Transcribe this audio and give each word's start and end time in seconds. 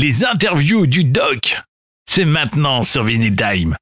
Les 0.00 0.24
interviews 0.24 0.86
du 0.86 1.04
doc, 1.04 1.60
c'est 2.08 2.24
maintenant 2.24 2.82
sur 2.82 3.04
Vinyl 3.04 3.36
Time. 3.36 3.76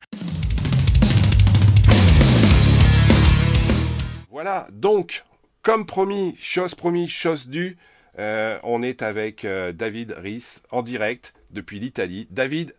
Voilà, 4.28 4.66
donc, 4.72 5.22
comme 5.62 5.86
promis, 5.86 6.34
chose 6.40 6.74
promis, 6.74 7.06
chose 7.06 7.46
due, 7.46 7.76
euh, 8.18 8.58
on 8.64 8.82
est 8.82 9.02
avec 9.02 9.44
euh, 9.44 9.70
David 9.70 10.16
Ries 10.18 10.58
en 10.72 10.82
direct 10.82 11.34
depuis 11.52 11.78
l'Italie. 11.78 12.26
David, 12.32 12.74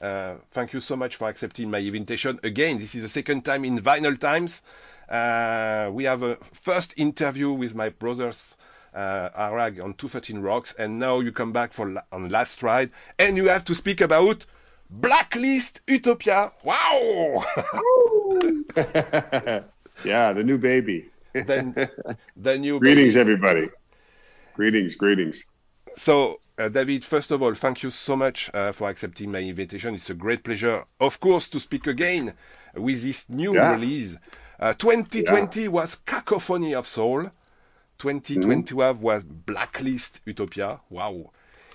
uh, 0.00 0.34
thank 0.52 0.72
you 0.72 0.78
so 0.78 0.94
much 0.94 1.16
for 1.16 1.26
accepting 1.26 1.68
my 1.68 1.80
invitation. 1.80 2.38
Again, 2.44 2.78
this 2.78 2.94
is 2.94 3.02
the 3.02 3.08
second 3.08 3.42
time 3.42 3.64
in 3.64 3.80
Vinyl 3.80 4.16
Times. 4.16 4.62
Uh, 5.10 5.90
we 5.90 6.04
have 6.04 6.22
a 6.22 6.36
first 6.52 6.94
interview 6.96 7.50
with 7.50 7.74
my 7.74 7.88
brothers 7.88 8.54
uh, 8.94 9.30
Arag 9.36 9.82
on 9.82 9.94
213 9.94 10.40
Rocks, 10.40 10.74
and 10.78 10.98
now 10.98 11.20
you 11.20 11.32
come 11.32 11.52
back 11.52 11.72
for 11.72 11.90
la 11.90 12.02
on 12.12 12.28
Last 12.28 12.62
Ride, 12.62 12.90
and 13.18 13.36
you 13.36 13.48
have 13.48 13.64
to 13.64 13.74
speak 13.74 14.00
about 14.00 14.46
Blacklist 14.90 15.80
Utopia. 15.86 16.52
Wow! 16.62 17.44
yeah, 20.04 20.32
the 20.32 20.44
new 20.44 20.58
baby. 20.58 21.10
then, 21.46 21.74
then 22.36 22.62
you. 22.62 22.78
Greetings, 22.78 23.14
baby. 23.14 23.32
everybody. 23.32 23.68
Greetings, 24.54 24.94
greetings. 24.94 25.44
So, 25.96 26.38
uh, 26.58 26.68
David, 26.68 27.04
first 27.04 27.30
of 27.30 27.42
all, 27.42 27.54
thank 27.54 27.82
you 27.82 27.90
so 27.90 28.16
much 28.16 28.50
uh, 28.54 28.72
for 28.72 28.88
accepting 28.88 29.32
my 29.32 29.40
invitation. 29.40 29.94
It's 29.94 30.10
a 30.10 30.14
great 30.14 30.44
pleasure, 30.44 30.84
of 31.00 31.20
course, 31.20 31.48
to 31.48 31.60
speak 31.60 31.86
again 31.86 32.34
with 32.74 33.02
this 33.02 33.24
new 33.28 33.54
yeah. 33.54 33.72
release. 33.72 34.16
Uh, 34.58 34.74
2020 34.74 35.62
yeah. 35.62 35.68
was 35.68 35.96
Cacophony 36.06 36.74
of 36.74 36.86
Soul. 36.86 37.30
2020 37.98 38.74
mm-hmm. 38.74 39.00
was 39.00 39.22
Blacklist 39.22 40.20
Utopia. 40.24 40.80
Wow. 40.90 41.30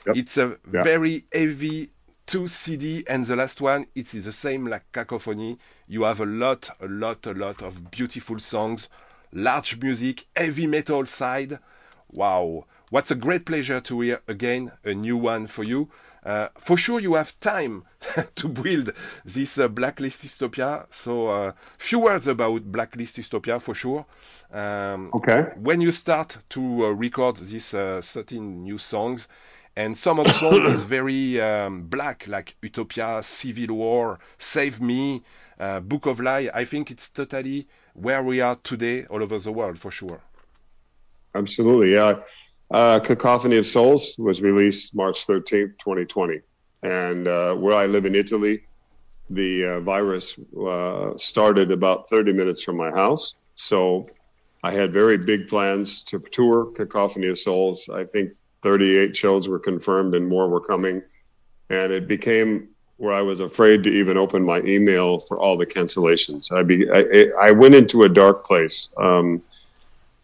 Yep. 0.07 0.17
It's 0.17 0.37
a 0.37 0.57
yeah. 0.71 0.83
very 0.83 1.25
heavy 1.33 1.91
two 2.29 2.47
CD, 2.47 3.03
and 3.07 3.25
the 3.25 3.35
last 3.35 3.59
one, 3.59 3.87
it's 3.95 4.11
the 4.11 4.31
same 4.31 4.67
like 4.67 4.83
Cacophony. 4.91 5.57
You 5.87 6.03
have 6.03 6.19
a 6.19 6.27
lot, 6.27 6.69
a 6.79 6.85
lot, 6.87 7.25
a 7.25 7.33
lot 7.33 7.63
of 7.63 7.89
beautiful 7.89 8.37
songs, 8.37 8.87
large 9.33 9.81
music, 9.81 10.27
heavy 10.35 10.67
metal 10.67 11.07
side. 11.07 11.57
Wow. 12.11 12.65
What's 12.91 13.09
a 13.09 13.15
great 13.15 13.47
pleasure 13.47 13.81
to 13.81 14.01
hear 14.01 14.21
again 14.27 14.73
a 14.83 14.93
new 14.93 15.17
one 15.17 15.47
for 15.47 15.63
you. 15.63 15.89
Uh, 16.25 16.49
for 16.55 16.77
sure, 16.77 16.99
you 16.99 17.15
have 17.15 17.39
time 17.39 17.83
to 18.35 18.47
build 18.47 18.93
this 19.23 19.57
uh, 19.57 19.67
Blacklist 19.67 20.23
Dystopia. 20.23 20.85
So, 20.91 21.29
uh, 21.29 21.51
few 21.77 21.99
words 21.99 22.27
about 22.27 22.71
Blacklist 22.71 23.17
Dystopia 23.17 23.61
for 23.61 23.73
sure. 23.73 24.05
Um, 24.51 25.11
okay. 25.13 25.51
When 25.55 25.81
you 25.81 25.91
start 25.91 26.39
to 26.49 26.85
uh, 26.85 26.89
record 26.89 27.37
these 27.37 27.73
uh, 27.73 28.01
13 28.03 28.63
new 28.63 28.77
songs, 28.77 29.27
and 29.75 29.97
some 29.97 30.19
of 30.19 30.25
the 30.25 30.33
songs 30.33 30.67
is 30.69 30.83
very 30.97 31.39
um, 31.39 31.83
black, 31.83 32.27
like 32.27 32.57
Utopia, 32.61 33.21
Civil 33.23 33.75
War, 33.75 34.19
Save 34.37 34.81
Me, 34.81 35.23
uh, 35.57 35.79
Book 35.79 36.05
of 36.05 36.19
Lie. 36.19 36.49
I 36.53 36.65
think 36.65 36.91
it's 36.91 37.09
totally 37.09 37.67
where 37.93 38.21
we 38.21 38.41
are 38.41 38.57
today, 38.57 39.05
all 39.05 39.23
over 39.23 39.39
the 39.39 39.51
world, 39.51 39.79
for 39.79 39.91
sure. 39.91 40.21
Absolutely, 41.33 41.93
yeah. 41.93 42.15
Uh, 42.71 42.99
Cacophony 42.99 43.57
of 43.57 43.65
Souls 43.65 44.15
was 44.17 44.41
released 44.41 44.93
March 44.93 45.25
13th, 45.25 45.79
2020. 45.79 46.41
And 46.83 47.27
uh, 47.27 47.55
where 47.55 47.75
I 47.75 47.87
live 47.87 48.05
in 48.05 48.15
Italy, 48.15 48.63
the 49.29 49.65
uh, 49.65 49.79
virus 49.81 50.35
uh, 50.59 51.17
started 51.17 51.71
about 51.71 52.09
30 52.09 52.33
minutes 52.33 52.63
from 52.63 52.77
my 52.77 52.91
house. 52.91 53.33
So 53.55 54.09
I 54.63 54.71
had 54.71 54.93
very 54.93 55.17
big 55.17 55.47
plans 55.47 56.03
to 56.05 56.19
tour 56.19 56.71
Cacophony 56.71 57.27
of 57.27 57.39
Souls. 57.39 57.89
I 57.89 58.05
think 58.05 58.33
38 58.61 59.15
shows 59.15 59.47
were 59.47 59.59
confirmed 59.59 60.15
and 60.15 60.27
more 60.27 60.47
were 60.47 60.61
coming. 60.61 61.01
And 61.69 61.91
it 61.91 62.07
became 62.07 62.69
where 62.97 63.13
I 63.13 63.21
was 63.21 63.39
afraid 63.39 63.83
to 63.83 63.89
even 63.89 64.17
open 64.17 64.43
my 64.43 64.61
email 64.61 65.19
for 65.19 65.39
all 65.39 65.57
the 65.57 65.65
cancellations. 65.65 66.51
I, 66.51 66.63
be, 66.63 66.89
I, 66.91 67.47
I 67.47 67.51
went 67.51 67.75
into 67.75 68.03
a 68.03 68.09
dark 68.09 68.45
place. 68.45 68.89
Um, 68.97 69.41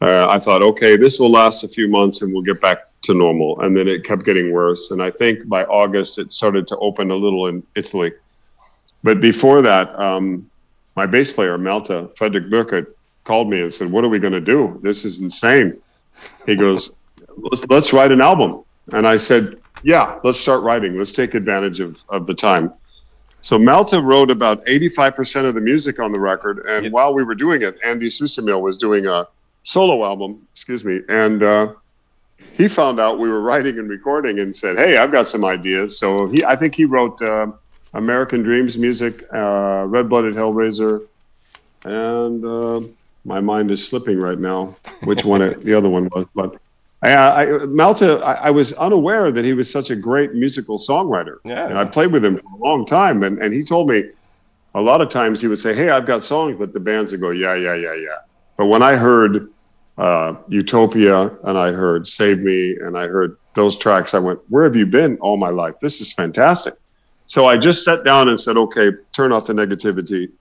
uh, 0.06 0.28
I 0.30 0.38
thought, 0.38 0.62
okay, 0.62 0.98
this 0.98 1.20
will 1.20 1.32
last 1.32 1.64
a 1.64 1.68
few 1.68 1.88
months 1.88 2.22
and 2.22 2.32
we'll 2.32 2.44
get 2.44 2.62
back 2.62 2.90
to 3.04 3.16
normal. 3.16 3.60
And 3.62 3.76
then 3.76 3.88
it 3.88 4.04
kept 4.04 4.24
getting 4.24 4.54
worse. 4.54 4.92
And 4.92 5.02
I 5.02 5.10
think 5.10 5.48
by 5.48 5.64
August, 5.66 6.20
it 6.20 6.32
started 6.32 6.68
to 6.68 6.78
open 6.78 7.10
a 7.10 7.16
little 7.16 7.48
in 7.48 7.64
Italy. 7.76 8.14
But 9.04 9.20
before 9.20 9.64
that, 9.64 10.00
um, 10.00 10.50
my 10.96 11.08
bass 11.08 11.32
player, 11.32 11.58
Malte, 11.58 12.08
Frederik 12.16 12.46
Burkert, 12.52 12.94
called 13.24 13.50
me 13.50 13.62
and 13.62 13.74
said, 13.74 13.92
What 13.92 14.04
are 14.04 14.10
we 14.10 14.20
going 14.20 14.34
to 14.34 14.42
do? 14.42 14.80
This 14.84 15.06
is 15.06 15.22
insane. 15.22 15.82
He 16.46 16.56
goes, 16.56 16.96
let's, 17.38 17.68
let's 17.68 17.92
write 17.92 18.12
an 18.12 18.22
album. 18.22 18.64
And 18.94 19.08
I 19.08 19.18
said, 19.18 19.60
Yeah, 19.82 20.20
let's 20.24 20.40
start 20.40 20.62
writing. 20.62 21.00
Let's 21.00 21.12
take 21.12 21.34
advantage 21.34 21.80
of, 21.80 22.04
of 22.10 22.28
the 22.28 22.36
time. 22.36 22.72
So 23.42 23.58
Malta 23.58 24.02
wrote 24.02 24.30
about 24.30 24.64
85% 24.66 25.46
of 25.46 25.56
the 25.56 25.62
music 25.62 26.00
on 26.00 26.12
the 26.12 26.20
record. 26.20 26.66
And 26.68 26.86
yep. 26.86 26.94
while 26.94 27.14
we 27.14 27.24
were 27.24 27.36
doing 27.36 27.64
it, 27.64 27.78
Andy 27.84 28.08
Susemihl 28.08 28.62
was 28.62 28.78
doing 28.78 29.08
a 29.08 29.28
solo 29.66 30.06
album, 30.06 30.48
excuse 30.54 30.86
me, 30.86 31.02
and 31.10 31.44
uh, 31.44 31.74
he 32.56 32.70
found 32.70 33.00
out 33.00 33.20
we 33.20 33.28
were 33.28 33.42
writing 33.42 33.78
and 33.78 33.90
recording 33.90 34.40
and 34.40 34.56
said, 34.56 34.78
"Hey, 34.78 34.98
I've 34.98 35.12
got 35.12 35.28
some 35.28 35.44
ideas." 35.44 36.00
So 36.00 36.28
he, 36.28 36.46
I 36.46 36.56
think 36.56 36.74
he 36.74 36.86
wrote 36.86 37.22
uh, 37.22 37.48
American 37.94 38.42
Dreams 38.44 38.78
music, 38.78 39.26
uh, 39.34 39.86
Red 39.88 40.08
Blooded 40.08 40.36
Hellraiser, 40.36 41.06
and 41.84 42.46
uh, 42.46 42.82
my 43.26 43.42
mind 43.42 43.72
is 43.72 43.86
slipping 43.86 44.20
right 44.20 44.40
now 44.40 44.76
which 45.04 45.26
one 45.26 45.42
it, 45.42 45.62
the 45.62 45.74
other 45.74 45.90
one 45.90 46.08
was, 46.16 46.26
but. 46.34 46.56
I, 47.04 47.14
I, 47.14 47.66
Malte, 47.66 48.20
I, 48.22 48.48
I, 48.48 48.50
was 48.50 48.74
unaware 48.74 49.32
that 49.32 49.46
he 49.46 49.54
was 49.54 49.70
such 49.70 49.92
a 49.92 49.96
great 49.96 50.34
musical 50.34 50.80
songwriter. 50.80 51.38
Yeah. 51.44 51.68
And 51.68 51.78
I 51.78 51.86
played 51.86 52.12
with 52.12 52.26
him 52.26 52.36
for 52.36 52.48
a 52.48 52.58
long 52.58 52.84
time. 52.84 53.22
And, 53.22 53.38
and 53.38 53.54
he 53.54 53.64
told 53.64 53.88
me 53.88 54.06
a 54.74 54.82
lot 54.82 55.02
of 55.02 55.10
times 55.10 55.40
he 55.40 55.48
would 55.48 55.60
say, 55.60 55.76
Hey, 55.76 55.90
I've 55.90 56.08
got 56.08 56.24
songs, 56.24 56.56
but 56.58 56.74
the 56.74 56.80
bands 56.80 57.12
would 57.12 57.22
go, 57.22 57.30
Yeah, 57.30 57.54
yeah, 57.54 57.76
yeah, 57.76 57.94
yeah. 57.94 58.18
But 58.58 58.68
when 58.68 58.82
I 58.82 58.96
heard 58.96 59.52
uh, 59.98 60.36
Utopia 60.48 61.32
and 61.44 61.58
I 61.58 61.72
heard 61.72 62.08
Save 62.08 62.40
Me 62.40 62.76
and 62.82 62.98
I 62.98 63.08
heard 63.08 63.38
those 63.54 63.78
tracks. 63.78 64.14
I 64.14 64.20
went, 64.20 64.40
Where 64.50 64.64
have 64.64 64.76
you 64.76 64.86
been 64.86 65.18
all 65.18 65.38
my 65.38 65.50
life? 65.50 65.76
This 65.82 66.02
is 66.02 66.14
fantastic. 66.14 66.76
So 67.28 67.48
I 67.48 67.58
just 67.58 67.84
sat 67.84 68.04
down 68.04 68.30
and 68.30 68.40
said, 68.40 68.58
Okay, 68.58 68.92
turn 69.14 69.32
off 69.32 69.46
the 69.46 69.54
negativity, 69.54 70.32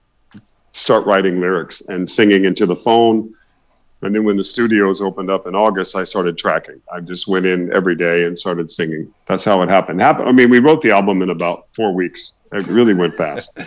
start 0.71 1.05
writing 1.05 1.39
lyrics 1.39 1.81
and 1.81 2.09
singing 2.09 2.45
into 2.45 2.65
the 2.65 2.75
phone. 2.75 3.33
And 4.01 4.13
then 4.13 4.23
when 4.25 4.37
the 4.37 4.43
studios 4.43 5.01
opened 5.01 5.31
up 5.31 5.47
in 5.47 5.55
August, 5.55 5.95
I 5.95 6.03
started 6.03 6.37
tracking. 6.37 6.79
I 6.93 6.99
just 6.99 7.27
went 7.27 7.45
in 7.45 7.73
every 7.73 7.95
day 7.95 8.25
and 8.25 8.37
started 8.37 8.69
singing. 8.69 9.11
That's 9.27 9.45
how 9.45 9.61
it 9.61 9.69
happened. 9.69 10.01
Happened. 10.01 10.27
I 10.27 10.31
mean, 10.31 10.49
we 10.49 10.59
wrote 10.59 10.81
the 10.81 10.91
album 10.91 11.21
in 11.21 11.29
about 11.29 11.67
four 11.73 11.93
weeks. 11.93 12.33
It 12.51 12.67
really 12.67 12.93
went 12.93 13.15
fast. 13.15 13.49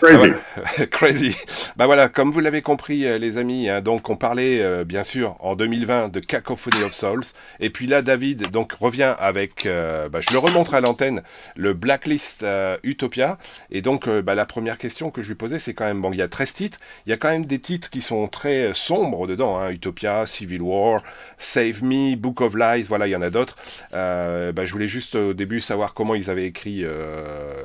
Crazy. 0.00 0.32
Ah 0.56 0.86
Crazy. 0.90 1.36
Bah 1.76 1.86
voilà, 1.86 2.08
comme 2.08 2.30
vous 2.30 2.40
l'avez 2.40 2.62
compris, 2.62 3.06
euh, 3.06 3.18
les 3.18 3.36
amis, 3.36 3.68
hein, 3.68 3.80
donc 3.80 4.10
on 4.10 4.16
parlait 4.16 4.60
euh, 4.60 4.84
bien 4.84 5.02
sûr 5.02 5.36
en 5.40 5.56
2020 5.56 6.08
de 6.08 6.20
Cacophony 6.20 6.82
of 6.82 6.92
Souls. 6.92 7.24
Et 7.60 7.70
puis 7.70 7.86
là, 7.86 8.02
David 8.02 8.50
donc 8.50 8.72
revient 8.72 9.14
avec, 9.18 9.66
euh, 9.66 10.08
bah, 10.08 10.20
je 10.20 10.32
le 10.32 10.38
remontre 10.38 10.74
à 10.74 10.80
l'antenne, 10.80 11.22
le 11.56 11.72
Blacklist 11.74 12.44
Utopia. 12.82 13.38
Et 13.70 13.82
donc 13.82 14.08
bah, 14.08 14.34
la 14.34 14.46
première 14.46 14.78
question 14.78 15.10
que 15.10 15.22
je 15.22 15.28
lui 15.28 15.34
posais, 15.34 15.58
c'est 15.58 15.74
quand 15.74 15.84
même, 15.84 16.00
bon, 16.00 16.12
il 16.12 16.18
y 16.18 16.22
a 16.22 16.28
13 16.28 16.52
titres, 16.52 16.78
il 17.06 17.10
y 17.10 17.12
a 17.12 17.16
quand 17.16 17.30
même 17.30 17.46
des 17.46 17.58
titres 17.58 17.90
qui 17.90 18.00
sont 18.00 18.28
très 18.28 18.72
sombres 18.74 19.26
dedans, 19.26 19.58
hein, 19.58 19.70
Utopia, 19.70 20.26
Civil 20.26 20.62
War, 20.62 21.02
Save 21.38 21.82
Me, 21.82 22.16
Book 22.16 22.40
of 22.40 22.54
Lies, 22.54 22.84
voilà, 22.84 23.06
il 23.06 23.10
y 23.10 23.16
en 23.16 23.22
a 23.22 23.30
d'autres. 23.30 23.56
bah, 23.92 24.64
je 24.64 24.72
voulais 24.72 24.88
juste 24.88 25.14
au 25.14 25.34
début 25.34 25.60
savoir 25.60 25.94
comment 25.94 26.14
ils 26.14 26.30
avaient 26.30 26.46
écrit 26.46 26.84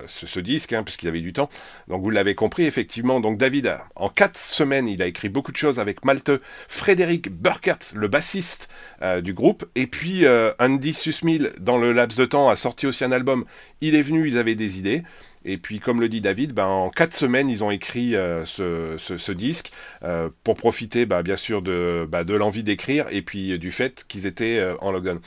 ce, 0.07 0.39
disque, 0.39 0.73
hein, 0.73 0.83
parce 0.83 0.97
qu'ils 0.97 1.09
avaient 1.09 1.21
du 1.21 1.33
temps. 1.33 1.49
Donc 1.87 1.98
vous 1.99 2.09
l'avez 2.09 2.35
compris, 2.35 2.65
effectivement. 2.65 3.19
Donc 3.19 3.37
David, 3.37 3.77
en 3.95 4.09
quatre 4.09 4.37
semaines, 4.37 4.87
il 4.87 5.01
a 5.01 5.07
écrit 5.07 5.29
beaucoup 5.29 5.51
de 5.51 5.57
choses 5.57 5.79
avec 5.79 6.05
Malte, 6.05 6.31
Frédéric 6.67 7.29
Burkert, 7.29 7.79
le 7.93 8.07
bassiste 8.07 8.69
euh, 9.01 9.21
du 9.21 9.33
groupe, 9.33 9.65
et 9.75 9.87
puis 9.87 10.25
euh, 10.25 10.51
Andy 10.59 10.93
Susmil, 10.93 11.53
dans 11.59 11.77
le 11.77 11.91
laps 11.93 12.17
de 12.17 12.25
temps, 12.25 12.49
a 12.49 12.55
sorti 12.55 12.87
aussi 12.87 13.03
un 13.03 13.11
album. 13.11 13.45
Il 13.81 13.95
est 13.95 14.01
venu, 14.01 14.27
ils 14.27 14.37
avaient 14.37 14.55
des 14.55 14.79
idées. 14.79 15.03
Et 15.51 15.57
puis, 15.57 15.79
comme 15.79 15.99
le 15.99 16.09
dit 16.09 16.21
David, 16.21 16.53
ben, 16.53 16.67
en 16.67 16.89
quatre 16.91 17.15
semaines, 17.15 17.49
ils 17.49 17.63
ont 17.63 17.71
écrit 17.71 18.15
euh, 18.15 18.45
ce, 18.45 18.97
ce, 18.99 19.17
ce, 19.17 19.31
disque 19.31 19.71
euh, 20.03 20.29
pour 20.43 20.55
profiter, 20.55 21.07
bah, 21.07 21.23
bien 21.23 21.37
sûr, 21.37 21.63
de, 21.63 22.07
bah, 22.07 22.23
de 22.23 22.35
l'envie 22.35 22.61
d'écrire 22.61 23.07
et 23.09 23.23
puis 23.23 23.57
du 23.57 23.71
fait 23.71 24.05
qu'ils 24.07 24.27
étaient 24.27 24.59
euh, 24.59 24.75
en 24.81 24.91
lockdown. 24.91 25.19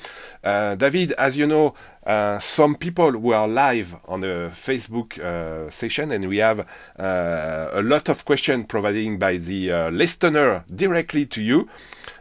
David, 0.45 1.17
as 1.19 1.37
you 1.37 1.47
know, 1.47 1.75
uh, 2.07 2.39
some 2.41 2.77
people 2.77 3.17
were 3.17 3.49
live 3.49 3.97
on 4.07 4.23
a 4.23 4.49
Facebook 4.51 5.19
uh, 5.19 5.69
session, 5.71 6.13
and 6.13 6.29
we 6.29 6.41
have 6.41 6.61
uh, 7.01 7.71
a 7.73 7.83
lot 7.83 8.09
of 8.09 8.25
questions 8.25 8.65
provided 8.69 9.19
by 9.19 9.39
the 9.39 9.73
uh, 9.73 9.91
listener 9.91 10.63
directly 10.73 11.27
to 11.27 11.41
you. 11.41 11.69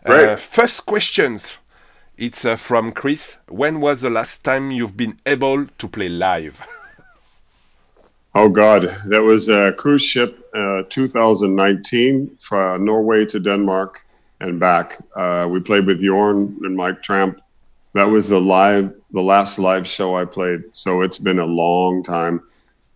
Uh, 0.08 0.36
first 0.38 0.88
questions. 0.88 1.60
It's 2.18 2.46
uh, 2.46 2.56
from 2.56 2.94
Chris. 2.94 3.38
When 3.48 3.80
was 3.80 4.02
the 4.02 4.10
last 4.10 4.44
time 4.44 4.72
you've 4.72 4.98
been 4.98 5.18
able 5.26 5.68
to 5.78 5.88
play 5.88 6.10
live? 6.10 6.66
Oh 8.34 8.50
God, 8.50 8.84
that 9.08 9.22
was 9.22 9.50
a 9.50 9.74
cruise 9.74 10.04
ship, 10.04 10.50
uh, 10.54 10.84
2019, 10.90 12.38
from 12.38 12.86
Norway 12.86 13.26
to 13.26 13.40
Denmark 13.40 14.02
and 14.40 14.60
back. 14.60 15.00
Uh, 15.16 15.48
we 15.52 15.60
played 15.60 15.86
with 15.86 16.02
Jorn 16.02 16.56
and 16.64 16.76
Mike 16.76 17.04
Tramp 17.04 17.42
that 17.94 18.10
was 18.10 18.30
the 18.30 18.40
live, 18.40 18.94
the 19.12 19.22
last 19.22 19.60
live 19.60 19.88
show 19.88 20.16
I 20.16 20.26
played. 20.26 20.64
So 20.74 21.02
it's 21.02 21.18
been 21.18 21.40
a 21.40 21.46
long 21.46 22.04
time. 22.04 22.42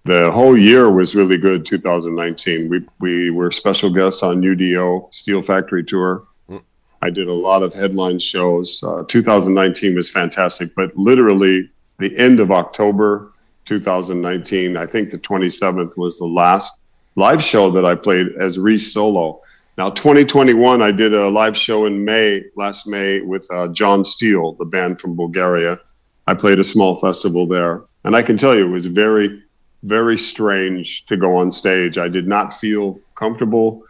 The 0.05 0.31
whole 0.31 0.57
year 0.57 0.91
was 0.91 1.15
really 1.15 1.37
good. 1.37 1.65
2019. 1.65 2.69
We 2.69 2.85
we 2.99 3.31
were 3.31 3.51
special 3.51 3.89
guests 3.89 4.23
on 4.23 4.41
UDO 4.41 5.13
Steel 5.13 5.41
Factory 5.41 5.83
tour. 5.83 6.23
Mm. 6.49 6.61
I 7.01 7.09
did 7.09 7.27
a 7.27 7.33
lot 7.33 7.63
of 7.63 7.73
headline 7.73 8.19
shows. 8.19 8.81
Uh, 8.83 9.03
2019 9.07 9.95
was 9.95 10.09
fantastic, 10.09 10.73
but 10.75 10.95
literally 10.95 11.69
the 11.97 12.15
end 12.17 12.39
of 12.39 12.51
October 12.51 13.33
2019, 13.65 14.77
I 14.77 14.85
think 14.85 15.09
the 15.09 15.17
27th 15.17 15.97
was 15.97 16.17
the 16.17 16.25
last 16.25 16.79
live 17.15 17.43
show 17.43 17.71
that 17.71 17.85
I 17.85 17.95
played 17.95 18.27
as 18.39 18.59
Reece 18.59 18.93
solo. 18.93 19.41
Now, 19.77 19.89
2021, 19.89 20.81
I 20.81 20.91
did 20.91 21.13
a 21.13 21.27
live 21.29 21.57
show 21.57 21.85
in 21.85 22.05
May, 22.05 22.43
last 22.55 22.87
May, 22.87 23.21
with 23.21 23.45
uh, 23.51 23.67
John 23.69 24.03
Steele, 24.03 24.53
the 24.53 24.65
band 24.65 25.01
from 25.01 25.15
Bulgaria. 25.15 25.79
I 26.27 26.33
played 26.33 26.59
a 26.59 26.63
small 26.63 26.99
festival 27.01 27.45
there. 27.45 27.83
And 28.05 28.15
I 28.15 28.21
can 28.21 28.37
tell 28.37 28.55
you, 28.55 28.65
it 28.65 28.69
was 28.69 28.85
very, 28.85 29.43
very 29.83 30.17
strange 30.17 31.05
to 31.07 31.17
go 31.17 31.37
on 31.37 31.51
stage. 31.51 31.97
I 31.97 32.07
did 32.07 32.27
not 32.27 32.53
feel 32.53 32.99
comfortable. 33.15 33.83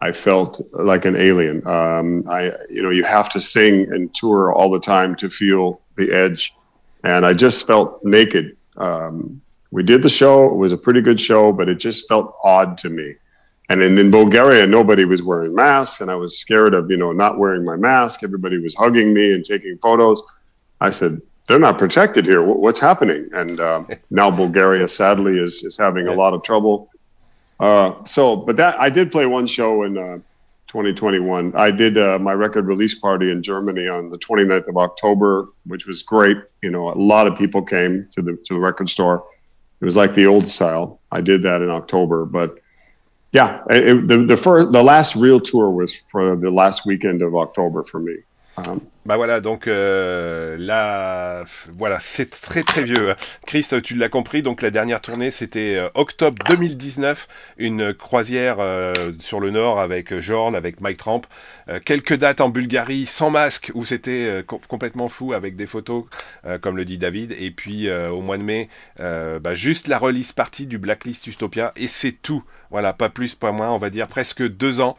I 0.00 0.12
felt 0.12 0.60
like 0.72 1.04
an 1.04 1.16
alien. 1.16 1.66
Um, 1.66 2.24
I, 2.28 2.52
you 2.70 2.82
know, 2.82 2.90
you 2.90 3.04
have 3.04 3.28
to 3.30 3.40
sing 3.40 3.92
and 3.92 4.14
tour 4.14 4.52
all 4.52 4.70
the 4.70 4.80
time 4.80 5.16
to 5.16 5.28
feel 5.28 5.80
the 5.96 6.12
edge. 6.12 6.54
And 7.04 7.26
I 7.26 7.32
just 7.32 7.66
felt 7.66 8.02
naked. 8.04 8.55
Um, 8.76 9.40
we 9.70 9.82
did 9.82 10.02
the 10.02 10.08
show. 10.08 10.46
It 10.46 10.56
was 10.56 10.72
a 10.72 10.78
pretty 10.78 11.00
good 11.00 11.20
show, 11.20 11.52
but 11.52 11.68
it 11.68 11.76
just 11.76 12.08
felt 12.08 12.36
odd 12.44 12.78
to 12.78 12.90
me. 12.90 13.14
And 13.68 13.82
in, 13.82 13.98
in 13.98 14.10
Bulgaria, 14.10 14.66
nobody 14.66 15.04
was 15.04 15.22
wearing 15.22 15.54
masks, 15.54 16.00
and 16.00 16.10
I 16.10 16.14
was 16.14 16.38
scared 16.38 16.72
of 16.72 16.90
you 16.90 16.96
know 16.96 17.12
not 17.12 17.38
wearing 17.38 17.64
my 17.64 17.76
mask. 17.76 18.22
Everybody 18.22 18.58
was 18.58 18.74
hugging 18.76 19.12
me 19.12 19.32
and 19.32 19.44
taking 19.44 19.76
photos. 19.78 20.22
I 20.80 20.90
said, 20.90 21.20
"They're 21.48 21.58
not 21.58 21.78
protected 21.78 22.24
here. 22.24 22.42
What's 22.42 22.78
happening?" 22.78 23.28
And 23.32 23.58
uh, 23.58 23.82
now 24.10 24.30
Bulgaria, 24.30 24.88
sadly, 24.88 25.38
is 25.38 25.64
is 25.64 25.76
having 25.76 26.06
a 26.06 26.14
lot 26.14 26.32
of 26.32 26.42
trouble. 26.44 26.90
Uh, 27.58 28.04
so, 28.04 28.36
but 28.36 28.56
that 28.56 28.78
I 28.78 28.88
did 28.88 29.10
play 29.10 29.26
one 29.26 29.48
show 29.48 29.82
in 29.82 29.98
uh, 29.98 30.18
2021. 30.66 31.52
I 31.54 31.70
did 31.70 31.96
uh, 31.96 32.18
my 32.18 32.32
record 32.32 32.66
release 32.66 32.94
party 32.94 33.30
in 33.30 33.42
Germany 33.42 33.88
on 33.88 34.10
the 34.10 34.18
29th 34.18 34.68
of 34.68 34.76
October, 34.76 35.48
which 35.66 35.86
was 35.86 36.02
great. 36.02 36.36
You 36.62 36.70
know, 36.70 36.90
a 36.90 36.98
lot 36.98 37.26
of 37.26 37.36
people 37.36 37.62
came 37.62 38.08
to 38.12 38.22
the 38.22 38.32
to 38.46 38.54
the 38.54 38.60
record 38.60 38.90
store. 38.90 39.24
It 39.80 39.84
was 39.84 39.96
like 39.96 40.14
the 40.14 40.26
old 40.26 40.46
style. 40.46 41.00
I 41.12 41.20
did 41.20 41.42
that 41.42 41.62
in 41.62 41.70
October, 41.70 42.24
but 42.24 42.58
yeah, 43.32 43.62
it, 43.70 44.08
the 44.08 44.18
the 44.18 44.36
first, 44.36 44.72
the 44.72 44.82
last 44.82 45.14
real 45.16 45.40
tour 45.40 45.70
was 45.70 46.02
for 46.10 46.36
the 46.36 46.50
last 46.50 46.86
weekend 46.86 47.22
of 47.22 47.36
October 47.36 47.84
for 47.84 48.00
me. 48.00 48.16
Um, 48.56 48.80
bah 49.06 49.16
voilà, 49.16 49.40
donc 49.40 49.68
euh, 49.68 50.56
là, 50.58 51.44
voilà, 51.76 52.00
c'est 52.00 52.30
très 52.30 52.64
très 52.64 52.82
vieux. 52.82 53.14
Chris, 53.46 53.68
tu 53.84 53.94
l'as 53.94 54.08
compris, 54.08 54.42
donc 54.42 54.62
la 54.62 54.70
dernière 54.70 55.00
tournée 55.00 55.30
c'était 55.30 55.76
euh, 55.76 55.88
octobre 55.94 56.42
2019, 56.48 57.28
une 57.58 57.94
croisière 57.94 58.56
euh, 58.58 58.92
sur 59.20 59.38
le 59.38 59.50
nord 59.50 59.78
avec 59.78 60.18
Jorn, 60.18 60.56
avec 60.56 60.80
Mike 60.80 60.96
Tramp, 60.96 61.22
quelques 61.84 62.14
dates 62.14 62.40
en 62.40 62.48
Bulgarie 62.48 63.06
sans 63.06 63.30
masque 63.30 63.70
où 63.74 63.84
c'était 63.84 64.44
complètement 64.46 65.08
fou 65.08 65.32
avec 65.32 65.54
des 65.54 65.66
photos, 65.66 66.04
comme 66.60 66.76
le 66.76 66.84
dit 66.84 66.98
David, 66.98 67.34
et 67.38 67.50
puis 67.50 67.90
au 67.90 68.22
mois 68.22 68.38
de 68.38 68.42
mai, 68.42 68.68
bah, 68.98 69.54
juste 69.54 69.88
la 69.88 69.98
release 69.98 70.32
partie 70.32 70.66
du 70.66 70.78
Blacklist 70.78 71.26
Utopia 71.26 71.72
et 71.76 71.86
c'est 71.86 72.12
tout. 72.12 72.42
Voilà, 72.70 72.92
pas 72.92 73.08
plus, 73.08 73.34
pas 73.34 73.52
moins, 73.52 73.70
on 73.70 73.78
va 73.78 73.90
dire 73.90 74.08
presque 74.08 74.46
deux 74.46 74.80
ans 74.80 74.96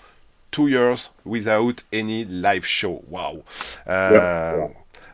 two 0.51 0.67
years 0.67 1.09
without 1.23 1.83
any 1.91 2.25
live 2.25 2.65
show. 2.65 3.03
Wow. 3.07 3.43
Uh, 3.85 4.11
yeah. 4.13 4.67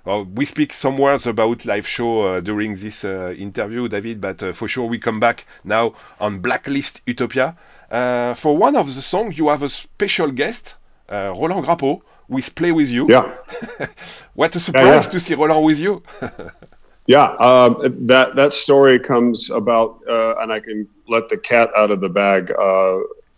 Well, 0.06 0.26
we 0.26 0.44
speak 0.44 0.74
some 0.74 0.98
words 0.98 1.26
about 1.26 1.66
live 1.66 1.88
show 1.88 2.24
uh, 2.24 2.40
during 2.42 2.76
this 2.76 3.06
uh, 3.06 3.34
interview, 3.38 3.88
David, 3.88 4.20
but 4.20 4.44
uh, 4.44 4.52
for 4.52 4.68
sure 4.68 4.86
we 4.86 5.00
come 5.00 5.20
back 5.22 5.46
now 5.64 5.94
on 6.20 6.40
Blacklist 6.40 7.02
Utopia. 7.06 7.56
Uh, 7.90 8.34
for 8.34 8.58
one 8.58 8.76
of 8.76 8.96
the 8.96 9.02
songs, 9.02 9.38
you 9.38 9.48
have 9.48 9.64
a 9.64 9.70
special 9.70 10.30
guest, 10.32 10.76
uh, 11.10 11.32
Roland 11.34 11.66
Grapow, 11.66 12.02
with 12.28 12.54
Play 12.56 12.74
With 12.74 12.90
You. 12.90 13.08
Yeah. 13.10 13.34
what 14.34 14.54
a 14.58 14.60
surprise 14.60 14.86
yeah, 14.86 14.96
yeah. 14.96 15.02
to 15.02 15.20
see 15.22 15.36
Roland 15.36 15.64
with 15.64 15.80
you. 15.80 16.04
yeah, 17.08 17.36
um, 17.36 17.78
that, 18.08 18.36
that 18.36 18.52
story 18.52 19.00
comes 19.00 19.50
about, 19.52 20.00
uh, 20.10 20.36
and 20.40 20.52
I 20.52 20.60
can 20.60 20.86
let 21.08 21.30
the 21.30 21.38
cat 21.38 21.70
out 21.78 21.92
of 21.92 22.02
the 22.02 22.10
bag. 22.10 22.52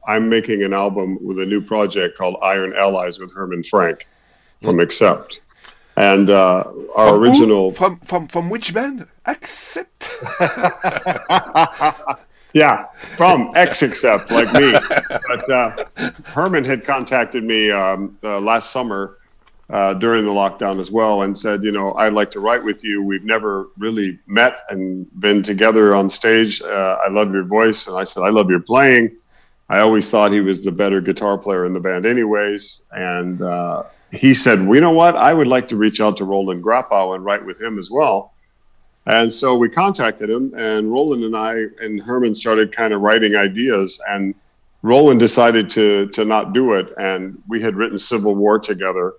I'm 0.08 0.30
making 0.30 0.64
an 0.64 0.74
album 0.74 1.18
with 1.22 1.40
a 1.40 1.46
new 1.46 1.62
project 1.62 2.18
called 2.18 2.38
Iron 2.42 2.74
Allies 2.78 3.20
with 3.20 3.34
Herman 3.34 3.64
Frank 3.64 4.08
from 4.62 4.80
Accept. 4.80 5.40
And 5.98 6.30
uh, 6.30 6.66
our 6.96 7.10
from 7.10 7.24
original 7.24 7.70
who? 7.70 7.76
from 7.76 8.00
from 8.00 8.28
from 8.28 8.50
which 8.50 8.74
band? 8.74 9.08
Accept. 9.26 10.10
yeah, 12.54 12.86
from 13.16 13.52
X 13.56 13.82
Accept, 13.82 14.30
like 14.30 14.52
me. 14.54 14.74
But 15.28 15.50
uh, 15.50 15.86
Herman 16.26 16.66
had 16.66 16.84
contacted 16.84 17.44
me 17.44 17.72
um, 17.72 18.18
uh, 18.24 18.42
last 18.42 18.72
summer 18.72 19.20
uh, 19.70 19.94
during 19.96 20.26
the 20.26 20.32
lockdown 20.32 20.80
as 20.80 20.92
well, 20.92 21.24
and 21.24 21.38
said, 21.38 21.64
you 21.64 21.72
know, 21.72 21.94
I'd 21.94 22.14
like 22.14 22.30
to 22.32 22.40
write 22.40 22.64
with 22.64 22.84
you. 22.84 23.02
We've 23.02 23.24
never 23.24 23.70
really 23.78 24.20
met 24.28 24.60
and 24.70 25.08
been 25.20 25.44
together 25.44 25.96
on 25.96 26.10
stage. 26.10 26.62
Uh, 26.62 26.98
I 27.06 27.10
love 27.10 27.34
your 27.34 27.46
voice, 27.46 27.88
and 27.88 27.98
I 27.98 28.04
said, 28.04 28.24
I 28.24 28.30
love 28.30 28.50
your 28.50 28.60
playing. 28.60 29.16
I 29.70 29.80
always 29.80 30.10
thought 30.10 30.32
he 30.32 30.42
was 30.42 30.64
the 30.64 30.72
better 30.72 31.02
guitar 31.02 31.38
player 31.38 31.66
in 31.66 31.74
the 31.74 31.80
band, 31.80 32.06
anyways. 32.06 32.84
And 32.92 33.42
uh, 33.42 33.84
he 34.12 34.34
said, 34.34 34.60
well, 34.60 34.76
you 34.76 34.82
know 34.82 34.92
what? 34.92 35.16
I 35.16 35.34
would 35.34 35.48
like 35.48 35.68
to 35.70 35.76
reach 35.76 36.00
out 36.00 36.18
to 36.18 36.26
Roland 36.26 36.64
Grapow 36.64 37.16
and 37.16 37.26
write 37.26 37.46
with 37.46 37.60
him 37.62 37.80
as 37.80 37.90
well. 37.90 38.34
And 39.08 39.32
so 39.32 39.56
we 39.56 39.70
contacted 39.70 40.30
him, 40.30 40.54
and 40.58 40.92
Roland 40.92 41.24
and 41.24 41.38
I 41.38 41.66
and 41.80 42.02
Herman 42.02 42.34
started 42.34 42.72
kind 42.72 42.92
of 42.92 43.02
writing 43.02 43.36
ideas. 43.36 44.02
And 44.10 44.34
Roland 44.82 45.20
decided 45.20 45.70
to 45.72 46.08
to 46.08 46.26
not 46.26 46.54
do 46.54 46.74
it, 46.74 46.92
and 46.98 47.40
we 47.48 47.62
had 47.62 47.76
written 47.76 48.00
Civil 48.00 48.34
War 48.34 48.58
together. 48.58 49.14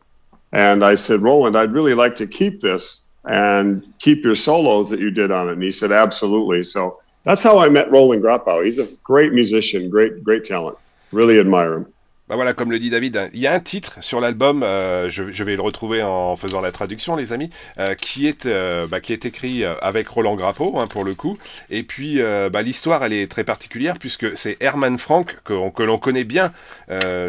And 0.52 0.84
I 0.84 0.96
said, 0.96 1.22
Roland, 1.22 1.56
I'd 1.56 1.72
really 1.72 1.94
like 1.94 2.16
to 2.16 2.26
keep 2.26 2.60
this 2.60 3.02
and 3.24 3.86
keep 3.98 4.24
your 4.24 4.34
solos 4.34 4.90
that 4.90 5.00
you 5.00 5.10
did 5.10 5.30
on 5.30 5.48
it. 5.48 5.52
And 5.52 5.62
he 5.62 5.72
said, 5.72 5.92
absolutely. 5.92 6.62
So 6.62 7.00
that's 7.26 7.42
how 7.42 7.58
I 7.58 7.68
met 7.68 7.90
Roland 7.90 8.22
Grapow. 8.22 8.64
He's 8.64 8.78
a 8.78 8.86
great 9.02 9.32
musician, 9.32 9.90
great, 9.90 10.22
great 10.22 10.44
talent. 10.44 10.78
Really 11.10 11.40
admire 11.40 11.74
him. 11.74 11.92
Bah 12.28 12.34
voilà, 12.34 12.54
comme 12.54 12.72
le 12.72 12.80
dit 12.80 12.90
David, 12.90 13.30
il 13.34 13.38
y 13.38 13.46
a 13.46 13.52
un 13.52 13.60
titre 13.60 13.98
sur 14.00 14.18
l'album, 14.20 14.64
euh, 14.64 15.08
je, 15.08 15.44
vais 15.44 15.54
le 15.54 15.62
retrouver 15.62 16.02
en 16.02 16.34
faisant 16.34 16.60
la 16.60 16.72
traduction, 16.72 17.14
les 17.14 17.32
amis, 17.32 17.50
euh, 17.78 17.94
qui 17.94 18.26
est 18.26 18.46
euh, 18.46 18.88
bah, 18.88 18.98
qui 18.98 19.12
est 19.12 19.24
écrit 19.24 19.64
avec 19.64 20.08
Roland 20.08 20.34
Grappo, 20.34 20.76
hein, 20.80 20.88
pour 20.88 21.04
le 21.04 21.14
coup. 21.14 21.38
Et 21.70 21.84
puis 21.84 22.20
bah, 22.50 22.62
l'histoire, 22.62 23.04
elle 23.04 23.12
est 23.12 23.30
très 23.30 23.44
particulière 23.44 23.94
puisque 24.00 24.36
c'est 24.36 24.56
Herman 24.58 24.98
Frank 24.98 25.38
que, 25.44 25.52
l'on 25.52 25.98
connaît 25.98 26.24
bien 26.24 26.52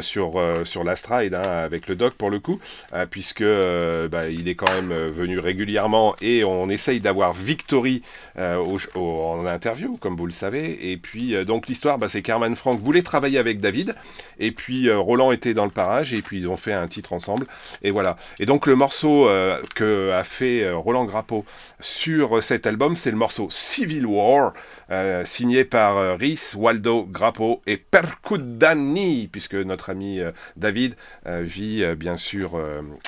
sur 0.02 0.42
sur 0.64 0.84
l'Astride 0.84 1.36
hein, 1.36 1.44
avec 1.44 1.88
le 1.88 1.96
doc 1.96 2.16
pour 2.16 2.32
le 2.32 2.40
coup, 2.40 2.60
puisque 3.12 3.44
bah, 3.44 4.30
il 4.30 4.48
est 4.48 4.56
quand 4.56 4.72
même 4.74 5.10
venu 5.10 5.38
régulièrement 5.38 6.16
et 6.22 6.44
on 6.44 6.70
essaye 6.70 7.02
d'avoir 7.02 7.34
Victory 7.34 8.02
au, 8.36 8.80
en 8.96 9.46
interview, 9.46 9.98
comme 9.98 10.16
vous 10.16 10.26
le 10.26 10.32
savez. 10.32 10.92
Et 10.92 10.98
puis 10.98 11.46
donc 11.46 11.68
l'histoire, 11.68 12.00
bah, 12.00 12.10
c'est 12.10 12.24
qu'Herman 12.24 12.56
Frank 12.56 12.80
voulait 12.80 13.04
travailler 13.04 13.38
avec 13.38 13.60
David, 13.60 13.94
et 14.40 14.52
puis 14.52 14.87
euh, 14.88 14.98
Roland 14.98 15.32
était 15.32 15.54
dans 15.54 15.66
le 15.66 15.72
parage 15.72 16.14
et 16.14 16.22
puis 16.22 16.40
ils 16.40 16.48
ont 16.48 16.58
fait 16.58 16.74
un 16.74 16.88
titre 16.88 17.14
ensemble. 17.14 17.46
Et 17.82 17.92
voilà. 17.92 18.18
Et 18.40 18.46
donc 18.46 18.66
le 18.66 18.76
morceau 18.76 19.30
euh, 19.30 19.62
que 19.76 20.12
a 20.12 20.24
fait 20.24 20.64
euh, 20.64 20.78
Roland 20.78 21.06
Grappo 21.06 21.46
sur 21.80 22.42
cet 22.44 22.68
album, 22.68 22.96
c'est 22.96 23.12
le 23.12 23.18
morceau 23.18 23.48
Civil 23.50 24.06
War, 24.06 24.54
signé 25.26 25.66
par 25.66 26.18
Rhys, 26.18 26.54
Waldo, 26.56 27.06
Grappo 27.06 27.62
et 27.68 27.78
Percudani, 27.78 29.30
puisque 29.32 29.56
notre 29.56 29.90
ami 29.90 30.20
David 30.56 30.96
vit 31.26 31.84
bien 31.96 32.18
sûr 32.18 32.60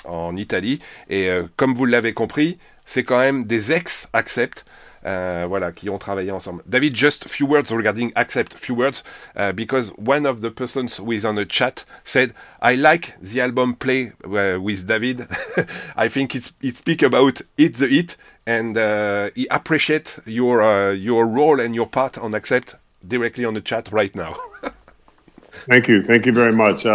en 0.04 0.36
Italie. 0.36 0.78
Et 1.08 1.28
comme 1.56 1.74
vous 1.74 1.86
l'avez 1.86 2.12
compris, 2.12 2.58
c'est 2.84 3.04
quand 3.04 3.18
même 3.18 3.44
des 3.44 3.72
ex-accept. 3.72 4.64
Uh, 5.04 5.46
voilà, 5.48 5.72
qui 5.72 5.88
ont 5.88 5.98
travaillé 5.98 6.30
ensemble. 6.30 6.62
David, 6.66 6.94
just 6.94 7.28
few 7.28 7.46
words 7.46 7.72
regarding 7.72 8.12
Accept, 8.16 8.54
few 8.54 8.74
words, 8.74 9.02
uh, 9.36 9.52
because 9.52 9.92
one 9.96 10.26
of 10.26 10.40
the 10.40 10.50
persons 10.50 10.98
who 10.98 11.12
is 11.12 11.24
on 11.24 11.36
the 11.36 11.46
chat 11.46 11.84
said, 12.04 12.32
I 12.60 12.74
like 12.74 13.14
the 13.20 13.40
album 13.40 13.74
Play 13.74 14.12
uh, 14.24 14.58
with 14.60 14.86
David. 14.86 15.26
I 15.96 16.08
think 16.08 16.34
it's, 16.34 16.52
it 16.60 16.76
speak 16.76 17.02
about 17.02 17.40
It 17.56 17.76
the 17.76 17.86
It, 17.86 18.16
and 18.46 18.76
uh, 18.76 19.30
he 19.34 19.46
appreciate 19.50 20.18
your, 20.26 20.62
uh, 20.62 20.92
your 20.92 21.26
role 21.26 21.60
and 21.60 21.74
your 21.74 21.86
part 21.86 22.18
on 22.18 22.34
Accept 22.34 22.74
directly 23.06 23.44
on 23.44 23.54
the 23.54 23.60
chat 23.60 23.90
right 23.92 24.14
now. 24.14 24.36
Thank 25.68 25.88
you. 25.88 26.02
Thank 26.02 26.26
you 26.26 26.32
very 26.32 26.52
much. 26.52 26.86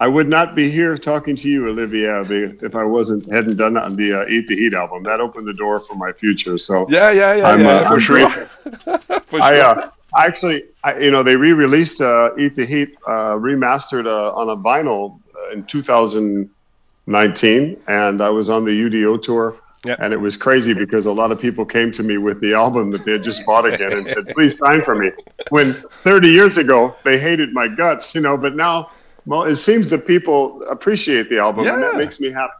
I 0.00 0.08
would 0.08 0.28
not 0.28 0.54
be 0.54 0.70
here 0.70 0.96
talking 0.96 1.36
to 1.36 1.48
you, 1.48 1.68
Olivia, 1.68 2.22
if 2.22 2.74
I 2.74 2.84
wasn't 2.84 3.30
hadn't 3.32 3.56
done 3.56 3.76
on 3.76 3.96
the 3.96 4.20
uh, 4.20 4.28
Eat 4.28 4.48
the 4.48 4.56
Heat 4.56 4.74
album. 4.74 5.02
That 5.04 5.20
opened 5.20 5.46
the 5.46 5.54
door 5.54 5.80
for 5.80 5.94
my 5.94 6.12
future. 6.12 6.58
So 6.58 6.86
yeah, 6.88 7.10
yeah, 7.10 7.34
yeah, 7.34 7.48
I'm, 7.48 7.60
yeah, 7.60 7.68
uh, 7.68 7.88
for, 7.88 8.00
sure. 8.00 8.30
for, 8.30 9.20
sure. 9.30 9.32
I, 9.42 9.60
uh, 9.60 9.90
I 10.14 10.26
actually, 10.26 10.64
I, 10.84 10.98
you 10.98 11.10
know, 11.10 11.22
they 11.22 11.36
re-released 11.36 12.00
uh, 12.00 12.30
Eat 12.38 12.54
the 12.54 12.64
Heat 12.64 12.96
uh, 13.06 13.34
remastered 13.34 14.06
uh, 14.06 14.32
on 14.34 14.48
a 14.50 14.56
vinyl 14.56 15.20
uh, 15.34 15.50
in 15.52 15.64
2019, 15.64 17.82
and 17.88 18.22
I 18.22 18.30
was 18.30 18.48
on 18.48 18.64
the 18.64 18.70
UDO 18.70 19.20
tour. 19.22 19.56
Yeah. 19.84 19.96
And 19.98 20.14
it 20.14 20.16
was 20.16 20.38
crazy 20.38 20.72
because 20.72 21.04
a 21.04 21.12
lot 21.12 21.30
of 21.30 21.38
people 21.38 21.66
came 21.66 21.92
to 21.92 22.02
me 22.02 22.16
with 22.16 22.40
the 22.40 22.54
album 22.54 22.90
that 22.92 23.04
they 23.04 23.12
had 23.12 23.22
just 23.22 23.44
bought 23.44 23.66
again 23.66 23.92
and 23.92 24.08
said, 24.08 24.28
please 24.28 24.56
sign 24.56 24.80
for 24.80 24.94
me. 24.94 25.10
When 25.50 25.74
30 25.74 26.30
years 26.30 26.56
ago, 26.56 26.96
they 27.04 27.18
hated 27.18 27.52
my 27.52 27.68
guts, 27.68 28.14
you 28.14 28.22
know, 28.22 28.38
but 28.38 28.56
now 28.56 28.88
well, 29.26 29.42
it 29.44 29.56
seems 29.56 29.90
that 29.90 30.06
people 30.06 30.62
appreciate 30.64 31.28
the 31.30 31.38
album 31.38 31.64
yeah. 31.64 31.74
and 31.74 31.82
that 31.82 31.96
makes 31.96 32.20
me 32.20 32.30
happy. 32.30 32.52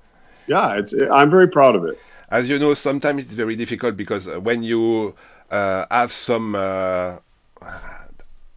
Yeah, 0.47 0.77
it's, 0.77 0.95
I'm 0.95 1.31
very 1.31 1.49
proud 1.49 1.75
of 1.75 1.85
it. 1.85 1.99
As 2.31 2.49
you 2.49 2.59
know, 2.59 2.75
sometimes 2.75 3.23
it's 3.23 3.35
very 3.35 3.57
difficult 3.57 3.97
because 3.97 4.27
when 4.27 4.63
you 4.63 5.15
uh, 5.51 5.87
have 5.91 6.13
some 6.13 6.55
uh, 6.55 7.19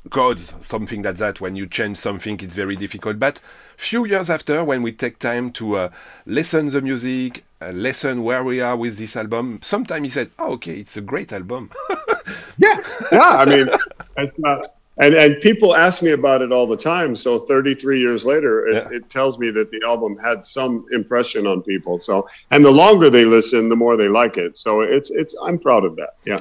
code, 0.10 0.40
something 0.62 1.02
like 1.02 1.18
that, 1.18 1.42
when 1.42 1.56
you 1.56 1.68
change 1.68 1.98
something, 1.98 2.40
it's 2.40 2.56
very 2.56 2.76
difficult. 2.76 3.20
But 3.20 3.40
few 3.76 4.06
years 4.06 4.30
after, 4.30 4.64
when 4.64 4.82
we 4.82 4.92
take 4.92 5.20
time 5.20 5.52
to 5.54 5.76
uh, 5.76 5.90
listen 6.26 6.70
the 6.70 6.82
music, 6.82 7.44
uh, 7.62 7.70
listen 7.70 8.24
where 8.24 8.44
we 8.44 8.62
are 8.62 8.76
with 8.76 8.98
this 8.98 9.16
album, 9.16 9.60
sometimes 9.62 10.04
he 10.06 10.10
said, 10.10 10.32
"Oh, 10.40 10.54
okay, 10.54 10.80
it's 10.80 10.98
a 10.98 11.02
great 11.02 11.32
album." 11.34 11.72
yeah, 12.58 12.80
yeah. 13.12 13.30
I 13.30 13.46
mean, 13.46 13.70
it's 14.18 14.40
not. 14.40 14.77
And, 15.00 15.14
and 15.14 15.40
people 15.42 15.76
ask 15.76 16.02
me 16.02 16.12
about 16.12 16.42
it 16.42 16.52
all 16.52 16.66
the 16.66 16.78
time. 16.78 17.14
So 17.16 17.40
33 17.40 18.00
years 18.00 18.26
later, 18.26 18.66
it, 18.68 18.74
yeah. 18.74 18.98
it 18.98 19.10
tells 19.10 19.38
me 19.38 19.52
that 19.52 19.70
the 19.70 19.82
album 19.86 20.18
had 20.18 20.44
some 20.44 20.86
impression 20.92 21.46
on 21.46 21.62
people. 21.62 22.00
So, 22.00 22.28
and 22.52 22.66
the 22.66 22.72
longer 22.72 23.10
they 23.10 23.26
listen, 23.26 23.70
the 23.70 23.76
more 23.76 23.96
they 23.96 24.08
like 24.08 24.38
it. 24.38 24.58
So 24.58 24.82
it's, 24.82 25.12
it's, 25.12 25.36
I'm 25.44 25.60
proud 25.60 25.86
of 25.86 25.96
that. 25.98 26.16
Yeah. 26.26 26.40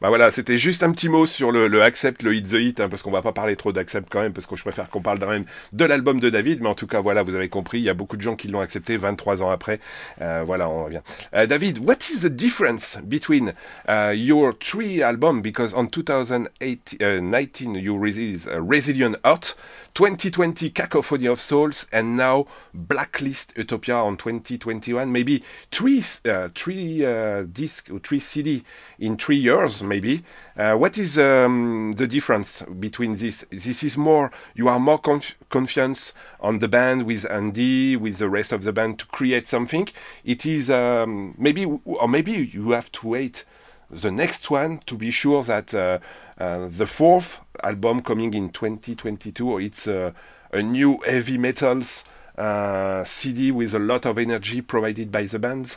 Bah 0.00 0.08
voilà, 0.08 0.30
c'était 0.30 0.56
juste 0.56 0.82
un 0.82 0.92
petit 0.92 1.08
mot 1.08 1.26
sur 1.26 1.52
le, 1.52 1.68
le 1.68 1.82
Accept, 1.82 2.22
le 2.22 2.34
Hit 2.34 2.48
the 2.48 2.54
Hit, 2.54 2.80
hein, 2.80 2.88
parce 2.88 3.02
qu'on 3.02 3.10
va 3.10 3.22
pas 3.22 3.32
parler 3.32 3.56
trop 3.56 3.72
d'Accept 3.72 4.08
quand 4.10 4.20
même, 4.20 4.32
parce 4.32 4.46
que 4.46 4.56
je 4.56 4.62
préfère 4.62 4.88
qu'on 4.90 5.02
parle 5.02 5.18
même 5.26 5.44
de 5.72 5.84
l'album 5.84 6.20
de 6.20 6.30
David, 6.30 6.60
mais 6.62 6.68
en 6.68 6.74
tout 6.74 6.86
cas, 6.86 7.00
voilà, 7.00 7.22
vous 7.22 7.34
avez 7.34 7.48
compris, 7.48 7.78
il 7.78 7.84
y 7.84 7.90
a 7.90 7.94
beaucoup 7.94 8.16
de 8.16 8.22
gens 8.22 8.36
qui 8.36 8.48
l'ont 8.48 8.60
accepté 8.60 8.96
23 8.96 9.42
ans 9.42 9.50
après. 9.50 9.80
Euh, 10.20 10.42
voilà, 10.44 10.68
on 10.68 10.84
revient. 10.84 11.00
Uh, 11.34 11.46
David, 11.46 11.78
what 11.78 11.98
is 12.10 12.20
the 12.20 12.30
difference 12.30 12.98
between 13.04 13.52
uh, 13.88 14.12
your 14.14 14.54
three 14.58 15.02
albums? 15.02 15.42
Because 15.42 15.74
on 15.74 15.86
2019 15.86 17.76
uh, 17.76 17.78
you 17.78 17.98
released 17.98 18.48
uh, 18.48 18.60
Resilient 18.60 19.16
Heart, 19.24 19.56
2020 19.96 20.68
Cacophony 20.72 21.24
of 21.24 21.40
Souls, 21.40 21.86
and 21.90 22.18
now 22.18 22.44
Blacklist 22.74 23.56
Utopia 23.56 23.94
on 23.94 24.18
2021. 24.18 25.10
Maybe 25.10 25.42
three, 25.72 26.04
uh, 26.26 26.50
three 26.54 27.02
uh, 27.02 27.44
disc 27.44 27.88
or 27.90 27.98
three 28.00 28.20
CD 28.20 28.62
in 28.98 29.16
three 29.16 29.38
years, 29.38 29.82
maybe. 29.82 30.22
Uh, 30.54 30.74
what 30.74 30.98
is 30.98 31.18
um, 31.18 31.94
the 31.96 32.06
difference 32.06 32.60
between 32.78 33.16
this? 33.16 33.46
This 33.50 33.82
is 33.82 33.96
more, 33.96 34.30
you 34.54 34.68
are 34.68 34.78
more 34.78 34.98
conf 34.98 36.12
on 36.40 36.58
the 36.58 36.68
band 36.68 37.06
with 37.06 37.24
Andy, 37.30 37.96
with 37.96 38.18
the 38.18 38.28
rest 38.28 38.52
of 38.52 38.64
the 38.64 38.74
band 38.74 38.98
to 38.98 39.06
create 39.06 39.48
something. 39.48 39.88
It 40.26 40.44
is 40.44 40.70
um, 40.70 41.34
maybe, 41.38 41.64
or 41.64 42.06
maybe 42.06 42.32
you 42.32 42.72
have 42.72 42.92
to 42.92 43.08
wait 43.08 43.46
the 43.90 44.10
next 44.10 44.50
one 44.50 44.78
to 44.86 44.96
be 44.96 45.10
sure 45.10 45.42
that 45.44 45.72
uh, 45.72 46.00
the 46.38 46.86
fourth 46.86 47.40
album 47.62 48.02
coming 48.02 48.34
in 48.34 48.50
2022 48.50 49.58
it's 49.58 49.86
uh, 49.86 50.12
a 50.52 50.62
new 50.62 50.98
heavy 50.98 51.38
metals 51.38 52.04
uh, 52.36 53.02
CD 53.04 53.50
with 53.50 53.74
a 53.74 53.78
lot 53.78 54.04
of 54.04 54.18
energy 54.18 54.60
provided 54.60 55.10
by 55.10 55.24
the 55.24 55.38
bands? 55.38 55.76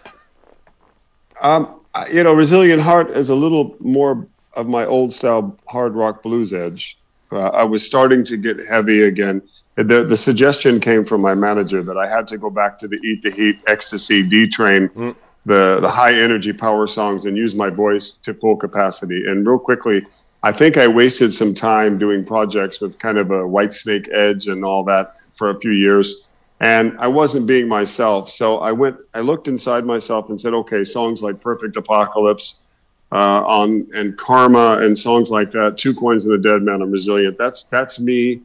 Um, 1.41 1.79
you 2.11 2.23
know, 2.23 2.33
Resilient 2.33 2.81
Heart 2.81 3.11
is 3.11 3.29
a 3.29 3.35
little 3.35 3.75
more 3.79 4.27
of 4.55 4.67
my 4.67 4.85
old 4.85 5.13
style 5.13 5.57
hard 5.67 5.95
rock 5.95 6.21
blues 6.21 6.53
edge. 6.53 6.97
Uh, 7.31 7.49
I 7.49 7.63
was 7.63 7.85
starting 7.85 8.23
to 8.25 8.37
get 8.37 8.65
heavy 8.65 9.03
again. 9.03 9.41
The, 9.75 10.03
the 10.03 10.17
suggestion 10.17 10.79
came 10.79 11.05
from 11.05 11.21
my 11.21 11.35
manager 11.35 11.81
that 11.83 11.97
I 11.97 12.07
had 12.07 12.27
to 12.29 12.37
go 12.37 12.49
back 12.49 12.77
to 12.79 12.87
the 12.87 12.97
Eat 12.97 13.21
the 13.21 13.31
Heat, 13.31 13.59
Ecstasy, 13.67 14.27
D 14.27 14.47
Train. 14.47 14.89
Mm 14.89 15.15
the 15.45 15.79
the 15.79 15.89
high 15.89 16.13
energy 16.13 16.53
power 16.53 16.85
songs 16.85 17.25
and 17.25 17.37
use 17.37 17.55
my 17.55 17.69
voice 17.69 18.13
to 18.13 18.33
full 18.33 18.57
capacity. 18.57 19.25
And 19.25 19.47
real 19.47 19.59
quickly, 19.59 20.05
I 20.41 20.51
think 20.51 20.77
I 20.77 20.87
wasted 20.87 21.33
some 21.33 21.53
time 21.53 21.97
doing 21.97 22.23
projects 22.23 22.79
with 22.79 22.97
kind 22.97 23.17
of 23.17 23.31
a 23.31 23.41
Whitesnake 23.41 24.11
edge 24.13 24.47
and 24.47 24.63
all 24.63 24.83
that 24.85 25.15
for 25.33 25.49
a 25.49 25.59
few 25.59 25.71
years. 25.71 26.29
And 26.61 26.97
I 26.99 27.07
wasn't 27.07 27.47
being 27.47 27.67
myself. 27.67 28.31
So 28.31 28.59
I 28.59 28.71
went, 28.71 28.97
I 29.13 29.21
looked 29.21 29.47
inside 29.47 29.85
myself 29.85 30.29
and 30.29 30.39
said, 30.39 30.53
okay, 30.53 30.83
songs 30.83 31.23
like 31.23 31.41
Perfect 31.41 31.77
Apocalypse 31.77 32.63
uh, 33.11 33.43
on 33.45 33.87
and 33.93 34.17
Karma 34.17 34.79
and 34.81 34.97
songs 34.97 35.31
like 35.31 35.51
that, 35.51 35.77
Two 35.77 35.93
Coins 35.93 36.27
and 36.27 36.35
a 36.35 36.37
Dead 36.37 36.61
Man, 36.61 36.81
I'm 36.81 36.91
Resilient. 36.91 37.37
That's 37.37 37.63
that's 37.63 37.99
me. 37.99 38.41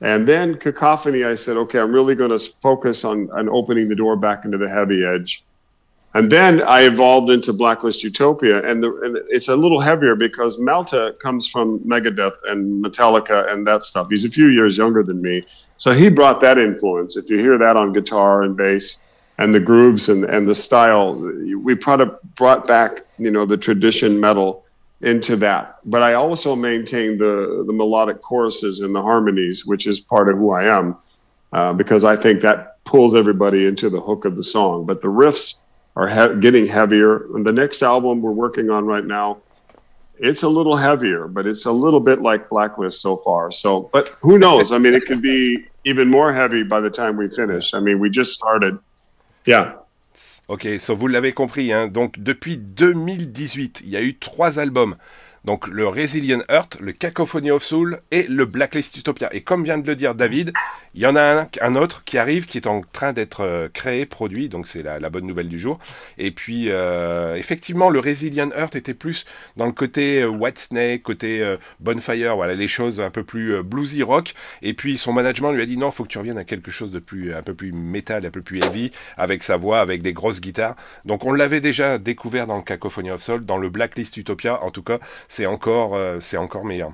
And 0.00 0.28
then 0.28 0.56
Cacophony, 0.56 1.24
I 1.24 1.36
said, 1.36 1.56
okay, 1.56 1.78
I'm 1.78 1.92
really 1.92 2.16
going 2.16 2.36
to 2.36 2.52
focus 2.60 3.04
on, 3.04 3.30
on 3.30 3.48
opening 3.48 3.88
the 3.88 3.94
door 3.94 4.16
back 4.16 4.44
into 4.44 4.58
the 4.58 4.68
heavy 4.68 5.04
edge. 5.04 5.44
And 6.14 6.30
then 6.30 6.62
I 6.62 6.82
evolved 6.82 7.30
into 7.30 7.54
Blacklist 7.54 8.04
Utopia, 8.04 8.62
and, 8.68 8.82
the, 8.82 8.94
and, 9.00 9.16
it's 9.30 9.48
a 9.48 9.56
little 9.56 9.80
heavier 9.80 10.14
because 10.14 10.60
Malte 10.60 11.12
comes 11.22 11.48
from 11.48 11.78
Megadeth 11.80 12.36
and 12.48 12.84
Metallica 12.84 13.50
and 13.50 13.66
that 13.66 13.82
stuff. 13.84 14.08
He's 14.10 14.26
a 14.26 14.30
few 14.30 14.48
years 14.48 14.76
younger 14.76 15.02
than 15.02 15.22
me, 15.22 15.42
so 15.78 15.92
he 15.92 16.10
brought 16.10 16.42
that 16.42 16.58
influence. 16.58 17.16
If 17.16 17.30
you 17.30 17.38
hear 17.38 17.56
that 17.56 17.76
on 17.76 17.94
guitar 17.94 18.42
and 18.42 18.56
bass, 18.56 19.00
and 19.38 19.54
the 19.54 19.60
grooves 19.60 20.10
and, 20.10 20.24
and 20.24 20.46
the 20.46 20.54
style, 20.54 21.14
we 21.14 21.74
brought, 21.74 22.34
brought 22.34 22.66
back 22.66 23.00
you 23.18 23.30
know 23.30 23.46
the 23.46 23.56
tradition 23.56 24.20
metal 24.20 24.64
into 25.00 25.34
that. 25.36 25.78
But 25.86 26.02
I 26.02 26.12
also 26.12 26.54
maintain 26.54 27.16
the 27.16 27.64
the 27.66 27.72
melodic 27.72 28.20
choruses 28.20 28.80
and 28.80 28.94
the 28.94 29.02
harmonies, 29.02 29.64
which 29.64 29.86
is 29.86 29.98
part 29.98 30.28
of 30.28 30.36
who 30.36 30.50
I 30.50 30.64
am, 30.64 30.96
uh, 31.54 31.72
because 31.72 32.04
I 32.04 32.16
think 32.16 32.42
that 32.42 32.84
pulls 32.84 33.14
everybody 33.14 33.66
into 33.66 33.88
the 33.88 34.00
hook 34.00 34.26
of 34.26 34.36
the 34.36 34.42
song. 34.42 34.84
But 34.84 35.00
the 35.00 35.08
riffs 35.08 35.54
are 35.96 36.08
he- 36.08 36.40
getting 36.40 36.66
heavier. 36.66 37.26
And 37.34 37.46
the 37.46 37.52
next 37.52 37.82
album 37.82 38.22
we're 38.22 38.32
working 38.32 38.70
on 38.70 38.86
right 38.86 39.04
now, 39.04 39.38
it's 40.18 40.42
a 40.42 40.48
little 40.48 40.76
heavier, 40.76 41.26
but 41.26 41.46
it's 41.46 41.66
a 41.66 41.72
little 41.72 42.00
bit 42.00 42.22
like 42.22 42.48
Blacklist 42.48 43.00
so 43.00 43.16
far. 43.16 43.50
So, 43.50 43.90
but 43.92 44.08
who 44.20 44.38
knows? 44.38 44.70
I 44.72 44.78
mean, 44.78 44.94
it 44.94 45.06
could 45.06 45.20
be 45.20 45.64
even 45.84 46.08
more 46.08 46.32
heavy 46.32 46.62
by 46.62 46.80
the 46.80 46.90
time 46.90 47.16
we 47.16 47.28
finish. 47.28 47.74
I 47.74 47.80
mean, 47.80 47.98
we 47.98 48.08
just 48.08 48.32
started. 48.32 48.78
Yeah. 49.44 49.72
Ok, 50.48 50.78
so 50.80 50.94
vous 50.94 51.08
l'avez 51.08 51.32
compris, 51.32 51.72
hein. 51.72 51.88
donc 51.88 52.18
depuis 52.18 52.56
2018, 52.58 53.80
il 53.84 53.90
y 53.90 53.96
a 53.96 54.02
eu 54.02 54.14
trois 54.18 54.58
albums. 54.58 54.96
Donc 55.44 55.66
le 55.66 55.88
Resilient 55.88 56.42
Earth, 56.48 56.78
le 56.80 56.92
Cacophony 56.92 57.50
of 57.50 57.64
Soul 57.64 58.00
et 58.12 58.24
le 58.28 58.44
Blacklist 58.44 58.96
Utopia. 58.96 59.28
Et 59.34 59.40
comme 59.40 59.64
vient 59.64 59.78
de 59.78 59.86
le 59.86 59.96
dire 59.96 60.14
David, 60.14 60.52
il 60.94 61.02
y 61.02 61.06
en 61.06 61.16
a 61.16 61.48
un, 61.60 61.74
autre 61.74 62.04
qui 62.04 62.16
arrive, 62.16 62.46
qui 62.46 62.58
est 62.58 62.68
en 62.68 62.82
train 62.82 63.12
d'être 63.12 63.40
euh, 63.40 63.68
créé, 63.72 64.06
produit, 64.06 64.48
donc 64.48 64.68
c'est 64.68 64.82
la, 64.82 65.00
bonne 65.10 65.26
nouvelle 65.26 65.48
du 65.48 65.58
jour. 65.58 65.80
Et 66.16 66.30
puis 66.30 66.66
euh, 66.68 67.34
effectivement, 67.34 67.90
le 67.90 67.98
Resilient 67.98 68.50
Earth 68.56 68.76
était 68.76 68.94
plus 68.94 69.24
dans 69.56 69.66
le 69.66 69.72
côté 69.72 70.22
euh, 70.22 70.28
White 70.28 70.58
Snake, 70.58 71.02
côté 71.02 71.56
Bonfire, 71.80 72.36
voilà 72.36 72.54
les 72.54 72.68
choses 72.68 73.00
un 73.00 73.10
peu 73.10 73.24
plus 73.24 73.62
bluesy 73.64 74.04
rock. 74.04 74.34
Et 74.60 74.74
puis 74.74 74.96
son 74.96 75.12
management 75.12 75.50
lui 75.50 75.62
a 75.62 75.66
dit 75.66 75.76
non, 75.76 75.90
faut 75.90 76.04
que 76.04 76.08
tu 76.08 76.18
reviennes 76.18 76.38
à 76.38 76.44
quelque 76.44 76.70
chose 76.70 76.92
de 76.92 77.00
plus, 77.00 77.34
un 77.34 77.42
peu 77.42 77.54
plus 77.54 77.72
métal, 77.72 78.24
un 78.24 78.30
peu 78.30 78.42
plus 78.42 78.62
heavy, 78.62 78.92
avec 79.16 79.42
sa 79.42 79.56
voix, 79.56 79.80
avec 79.80 80.02
des 80.02 80.12
grosses 80.12 80.40
guitares. 80.40 80.76
Donc 81.04 81.24
on 81.24 81.32
l'avait 81.32 81.60
déjà 81.60 81.98
découvert 81.98 82.46
dans 82.46 82.56
le 82.56 82.62
Cacophony 82.62 83.10
of 83.10 83.22
Soul, 83.22 83.44
dans 83.44 83.58
le 83.58 83.70
Blacklist 83.70 84.16
Utopia, 84.16 84.62
en 84.62 84.70
tout 84.70 84.82
cas 84.82 85.00
c'est 85.32 85.46
encore, 85.46 85.96
euh, 85.96 86.18
c'est 86.20 86.36
encore 86.36 86.64
meilleur. 86.64 86.92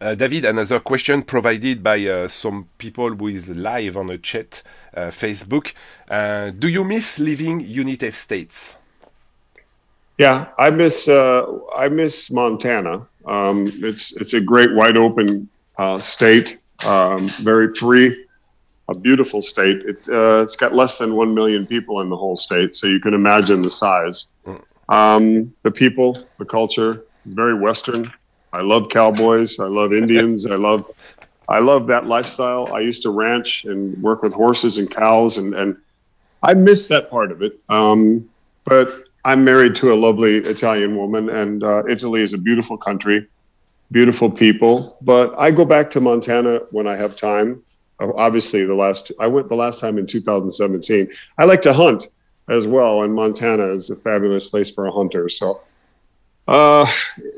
Uh, 0.00 0.16
David, 0.16 0.44
another 0.46 0.80
question 0.80 1.22
provided 1.22 1.82
by 1.82 2.08
uh, 2.08 2.26
some 2.26 2.64
people 2.78 3.14
with 3.14 3.48
live 3.48 3.96
on 3.96 4.08
a 4.08 4.18
chat 4.18 4.64
uh, 4.96 5.10
Facebook. 5.10 5.74
Uh, 6.10 6.50
do 6.50 6.66
you 6.68 6.84
miss 6.84 7.18
living 7.18 7.60
United 7.60 8.14
States? 8.14 8.76
Yeah, 10.18 10.46
I 10.58 10.70
miss 10.70 11.06
uh, 11.06 11.44
I 11.76 11.88
miss 11.88 12.32
Montana. 12.32 13.06
Um, 13.26 13.70
it's 13.82 14.16
it's 14.16 14.34
a 14.34 14.40
great 14.40 14.74
wide 14.74 14.96
open 14.96 15.48
uh, 15.76 16.00
state, 16.00 16.58
um, 16.86 17.28
very 17.28 17.72
free, 17.74 18.12
a 18.88 18.98
beautiful 18.98 19.42
state. 19.42 19.82
It, 19.86 19.98
it's 20.08 20.56
got 20.56 20.74
less 20.74 20.98
than 20.98 21.14
one 21.14 21.34
million 21.34 21.66
people 21.66 22.00
in 22.00 22.08
the 22.08 22.16
whole 22.16 22.36
state, 22.36 22.74
so 22.74 22.88
you 22.88 22.98
can 22.98 23.14
imagine 23.14 23.62
the 23.62 23.70
size. 23.70 24.28
Mm. 24.46 24.62
Um, 24.88 25.54
the 25.62 25.70
people, 25.70 26.26
the 26.38 26.44
culture, 26.44 27.04
very 27.26 27.54
Western. 27.54 28.12
I 28.52 28.62
love 28.62 28.88
cowboys. 28.88 29.60
I 29.60 29.66
love 29.66 29.92
Indians. 29.92 30.46
I 30.46 30.56
love, 30.56 30.90
I 31.48 31.58
love 31.58 31.86
that 31.88 32.06
lifestyle. 32.06 32.72
I 32.72 32.80
used 32.80 33.02
to 33.02 33.10
ranch 33.10 33.64
and 33.64 34.00
work 34.02 34.22
with 34.22 34.32
horses 34.32 34.78
and 34.78 34.90
cows, 34.90 35.36
and 35.36 35.54
and 35.54 35.76
I 36.42 36.54
miss 36.54 36.88
that 36.88 37.10
part 37.10 37.32
of 37.32 37.42
it. 37.42 37.58
Um, 37.68 38.28
but 38.64 38.88
I'm 39.24 39.44
married 39.44 39.74
to 39.76 39.92
a 39.92 39.96
lovely 39.96 40.36
Italian 40.36 40.96
woman, 40.96 41.28
and 41.28 41.62
uh, 41.62 41.82
Italy 41.88 42.22
is 42.22 42.32
a 42.32 42.38
beautiful 42.38 42.78
country, 42.78 43.26
beautiful 43.90 44.30
people. 44.30 44.96
But 45.02 45.34
I 45.38 45.50
go 45.50 45.64
back 45.64 45.90
to 45.90 46.00
Montana 46.00 46.60
when 46.70 46.86
I 46.86 46.96
have 46.96 47.16
time. 47.16 47.62
Obviously, 48.00 48.64
the 48.64 48.74
last 48.74 49.10
I 49.18 49.26
went 49.26 49.48
the 49.48 49.56
last 49.56 49.80
time 49.80 49.98
in 49.98 50.06
2017. 50.06 51.08
I 51.36 51.44
like 51.44 51.60
to 51.62 51.72
hunt 51.72 52.08
as 52.48 52.66
well, 52.66 53.02
and 53.02 53.14
Montana 53.14 53.66
is 53.66 53.90
a 53.90 53.96
fabulous 53.96 54.46
place 54.48 54.70
for 54.70 54.86
a 54.86 54.92
hunter. 54.92 55.28
So, 55.28 55.60
uh, 56.46 56.90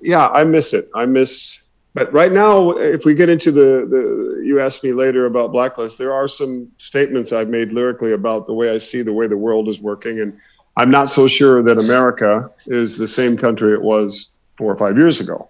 yeah, 0.03 0.29
I 0.29 0.45
miss 0.45 0.73
it. 0.73 0.89
I 0.95 1.07
miss. 1.07 1.63
But 1.95 2.13
right 2.13 2.31
now, 2.31 2.71
if 2.71 3.05
we 3.05 3.15
get 3.15 3.29
into 3.29 3.51
the, 3.51 3.87
the, 3.91 4.43
you 4.45 4.61
asked 4.61 4.85
me 4.85 4.93
later 4.93 5.27
about 5.27 5.51
Blacklist, 5.51 5.99
there 5.99 6.13
are 6.13 6.29
some 6.29 6.71
statements 6.79 7.33
I've 7.33 7.49
made 7.49 7.73
lyrically 7.73 8.13
about 8.13 8.47
the 8.47 8.55
way 8.55 8.71
I 8.71 8.79
see 8.79 9.03
the 9.03 9.13
way 9.13 9.27
the 9.27 9.37
world 9.37 9.69
is 9.69 9.81
working, 9.81 10.21
and 10.21 10.39
I'm 10.77 10.91
not 10.91 11.11
so 11.11 11.27
sure 11.27 11.63
that 11.63 11.79
America 11.79 12.49
is 12.67 12.97
the 12.97 13.09
same 13.09 13.37
country 13.37 13.73
it 13.75 13.83
was 13.83 14.33
four 14.57 14.73
or 14.73 14.77
five 14.77 14.97
years 14.97 15.19
ago. 15.19 15.49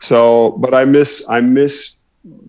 So, 0.00 0.52
but 0.52 0.74
I 0.74 0.84
miss 0.84 1.24
I 1.28 1.40
miss 1.40 1.92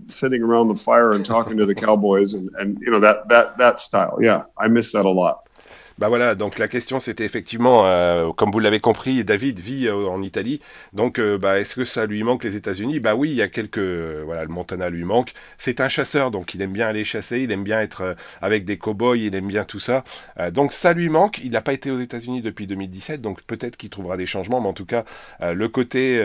sitting 0.07 0.41
around 0.41 0.69
the 0.69 0.75
fire 0.75 1.13
and 1.13 1.25
talking 1.25 1.57
to 1.57 1.65
the 1.65 1.75
cowboys 1.75 2.35
and 2.35 2.49
and 2.55 2.79
you 2.81 2.89
know 2.89 2.99
that 2.99 3.27
that 3.29 3.57
that 3.57 3.79
style. 3.79 4.19
Yeah, 4.21 4.43
I 4.57 4.69
miss 4.69 4.93
that 4.93 5.05
a 5.05 5.09
lot. 5.09 5.49
Bah 5.99 6.09
voilà, 6.09 6.33
donc 6.33 6.57
la 6.57 6.67
question 6.67 6.99
c'était 6.99 7.23
effectivement, 7.23 7.85
euh, 7.85 8.31
comme 8.33 8.51
vous 8.51 8.59
l'avez 8.59 8.79
compris, 8.79 9.23
David 9.23 9.59
vit 9.59 9.87
euh, 9.87 10.07
en 10.07 10.23
Italie, 10.23 10.59
donc 10.91 11.19
euh, 11.19 11.37
bah, 11.37 11.59
est-ce 11.59 11.75
que 11.75 11.85
ça 11.85 12.07
lui 12.07 12.23
manque 12.23 12.43
les 12.43 12.55
États-Unis? 12.55 12.99
Bah 12.99 13.13
oui, 13.15 13.29
il 13.29 13.35
y 13.35 13.43
a 13.43 13.47
quelques, 13.47 13.77
voilà, 13.77 14.43
le 14.43 14.49
Montana 14.49 14.89
lui 14.89 15.03
manque. 15.03 15.33
C'est 15.59 15.81
un 15.81 15.89
chasseur, 15.89 16.31
donc 16.31 16.55
il 16.55 16.61
aime 16.63 16.71
bien 16.71 16.87
aller 16.87 17.03
chasser, 17.03 17.41
il 17.41 17.51
aime 17.51 17.63
bien 17.63 17.79
être 17.79 18.15
avec 18.41 18.65
des 18.65 18.77
cow-boys, 18.77 19.17
il 19.17 19.35
aime 19.35 19.47
bien 19.47 19.65
tout 19.65 19.79
ça. 19.79 20.03
donc 20.51 20.73
ça 20.73 20.93
lui 20.93 21.09
manque. 21.09 21.39
Il 21.43 21.51
n'a 21.51 21.61
pas 21.61 21.73
été 21.73 21.91
aux 21.91 21.99
États-Unis 21.99 22.41
depuis 22.41 22.65
2017, 22.67 23.21
donc 23.21 23.43
peut-être 23.43 23.77
qu'il 23.77 23.89
trouvera 23.89 24.17
des 24.17 24.25
changements, 24.25 24.61
mais 24.61 24.69
en 24.69 24.73
tout 24.73 24.85
cas, 24.85 25.05
le 25.41 25.67
côté 25.67 26.17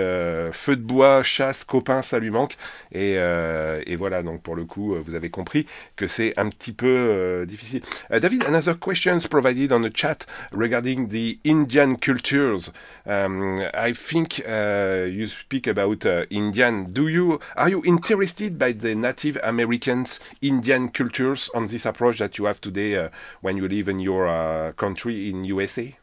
feu 0.52 0.76
de 0.76 0.82
bois, 0.82 1.22
chasse, 1.22 1.64
copain, 1.64 2.02
ça 2.02 2.18
lui 2.18 2.30
manque. 2.30 2.56
Et, 2.92 3.14
et, 3.14 3.96
voilà, 3.96 4.22
donc 4.22 4.42
pour 4.42 4.56
le 4.56 4.64
coup, 4.64 4.96
vous 5.04 5.14
avez 5.14 5.30
compris 5.30 5.66
que 5.96 6.06
c'est 6.06 6.38
un 6.38 6.48
petit 6.48 6.72
peu 6.72 7.44
difficile. 7.46 7.82
David, 8.10 8.44
another 8.44 8.78
questions 8.78 9.18
provided 9.28 9.57
on 9.66 9.82
the 9.82 9.90
chat 9.90 10.24
regarding 10.52 11.08
the 11.08 11.38
Indian 11.44 11.96
cultures. 11.96 12.70
Um, 13.04 13.66
I 13.74 13.92
think 13.92 14.40
uh, 14.46 15.06
you 15.10 15.26
speak 15.26 15.66
about 15.66 16.06
uh, 16.06 16.24
Indian. 16.30 16.92
Do 16.92 17.08
you 17.08 17.40
are 17.56 17.68
you 17.68 17.82
interested 17.84 18.58
by 18.58 18.72
the 18.72 18.94
Native 18.94 19.38
Americans 19.42 20.20
Indian 20.40 20.88
cultures 20.90 21.50
on 21.54 21.66
this 21.66 21.84
approach 21.84 22.18
that 22.18 22.38
you 22.38 22.44
have 22.44 22.60
today 22.60 22.96
uh, 22.96 23.08
when 23.40 23.56
you 23.56 23.68
live 23.68 23.88
in 23.88 24.00
your 24.00 24.28
uh, 24.28 24.72
country 24.72 25.30
in 25.30 25.44
USA? 25.44 25.96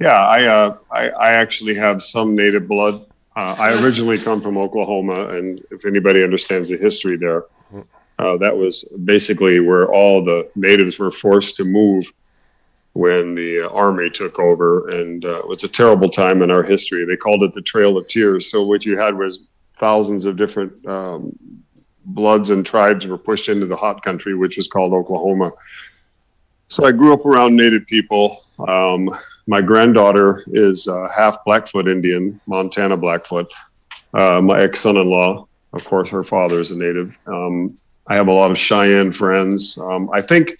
Yeah, 0.00 0.26
I, 0.26 0.44
uh, 0.44 0.76
I, 0.90 1.08
I 1.10 1.32
actually 1.32 1.74
have 1.74 2.02
some 2.02 2.36
native 2.36 2.68
blood. 2.68 3.04
Uh, 3.34 3.56
I 3.58 3.82
originally 3.82 4.18
come 4.18 4.40
from 4.40 4.56
Oklahoma, 4.56 5.28
and 5.28 5.64
if 5.70 5.86
anybody 5.86 6.22
understands 6.22 6.70
the 6.70 6.76
history 6.76 7.16
there, 7.16 7.44
uh, 8.18 8.36
that 8.38 8.56
was 8.56 8.84
basically 9.04 9.60
where 9.60 9.90
all 9.92 10.22
the 10.22 10.50
natives 10.56 10.98
were 10.98 11.10
forced 11.10 11.56
to 11.56 11.64
move 11.64 12.12
when 12.94 13.34
the 13.34 13.60
uh, 13.60 13.68
army 13.68 14.10
took 14.10 14.40
over, 14.40 14.88
and 14.88 15.24
uh, 15.24 15.38
it 15.38 15.48
was 15.48 15.62
a 15.62 15.68
terrible 15.68 16.08
time 16.08 16.42
in 16.42 16.50
our 16.50 16.62
history. 16.62 17.04
They 17.04 17.16
called 17.16 17.44
it 17.44 17.52
the 17.52 17.62
Trail 17.62 17.96
of 17.96 18.08
Tears. 18.08 18.50
So 18.50 18.66
what 18.66 18.84
you 18.84 18.98
had 18.98 19.16
was 19.16 19.46
thousands 19.74 20.24
of 20.24 20.36
different 20.36 20.84
um, 20.86 21.36
bloods 22.06 22.50
and 22.50 22.66
tribes 22.66 23.06
were 23.06 23.18
pushed 23.18 23.48
into 23.48 23.66
the 23.66 23.76
hot 23.76 24.02
country, 24.02 24.34
which 24.34 24.56
was 24.56 24.66
called 24.66 24.92
Oklahoma. 24.92 25.52
So 26.66 26.84
I 26.84 26.92
grew 26.92 27.12
up 27.12 27.24
around 27.24 27.54
Native 27.54 27.86
people. 27.86 28.36
Um, 28.66 29.08
my 29.46 29.62
granddaughter 29.62 30.44
is 30.48 30.88
uh, 30.88 31.08
half 31.08 31.44
Blackfoot 31.44 31.88
Indian, 31.88 32.40
Montana 32.46 32.96
Blackfoot. 32.96 33.50
Uh, 34.12 34.40
my 34.40 34.60
ex 34.60 34.80
son 34.80 34.96
in 34.96 35.08
law, 35.08 35.46
of 35.72 35.84
course, 35.84 36.10
her 36.10 36.24
father 36.24 36.60
is 36.60 36.70
a 36.70 36.76
Native. 36.76 37.16
Um, 37.26 37.78
I 38.08 38.16
have 38.16 38.28
a 38.28 38.32
lot 38.32 38.50
of 38.50 38.58
Cheyenne 38.58 39.12
friends. 39.12 39.78
Um, 39.78 40.10
I 40.12 40.22
think 40.22 40.56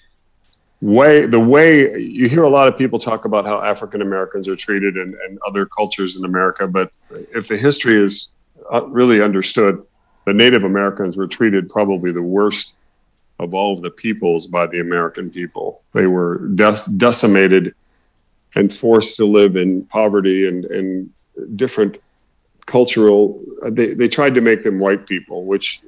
way 0.80 1.26
the 1.26 1.40
way 1.40 1.98
you 1.98 2.28
hear 2.28 2.44
a 2.44 2.48
lot 2.48 2.68
of 2.68 2.78
people 2.78 2.98
talk 2.98 3.24
about 3.24 3.46
how 3.46 3.60
African 3.60 4.02
Americans 4.02 4.48
are 4.48 4.54
treated 4.54 4.96
and, 4.96 5.14
and 5.14 5.38
other 5.46 5.66
cultures 5.66 6.16
in 6.16 6.24
America, 6.24 6.68
but 6.68 6.92
if 7.34 7.48
the 7.48 7.56
history 7.56 8.00
is 8.00 8.28
uh, 8.72 8.86
really 8.86 9.20
understood, 9.22 9.82
the 10.26 10.34
Native 10.34 10.64
Americans 10.64 11.16
were 11.16 11.26
treated 11.26 11.68
probably 11.68 12.12
the 12.12 12.22
worst 12.22 12.74
of 13.38 13.54
all 13.54 13.74
of 13.74 13.82
the 13.82 13.90
peoples 13.90 14.46
by 14.46 14.66
the 14.66 14.80
American 14.80 15.30
people. 15.30 15.82
They 15.94 16.06
were 16.06 16.48
de- 16.48 16.90
decimated 16.96 17.74
and 18.54 18.72
forced 18.72 19.16
to 19.16 19.24
live 19.24 19.56
in 19.56 19.84
poverty 19.86 20.48
and, 20.48 20.64
and 20.66 21.10
different 21.54 21.96
cultural. 22.66 23.40
They, 23.62 23.94
they 23.94 24.08
tried 24.08 24.34
to 24.34 24.40
make 24.40 24.64
them 24.64 24.78
white 24.78 25.06
people, 25.06 25.44
which 25.44 25.80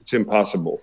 it's 0.00 0.12
impossible. 0.12 0.80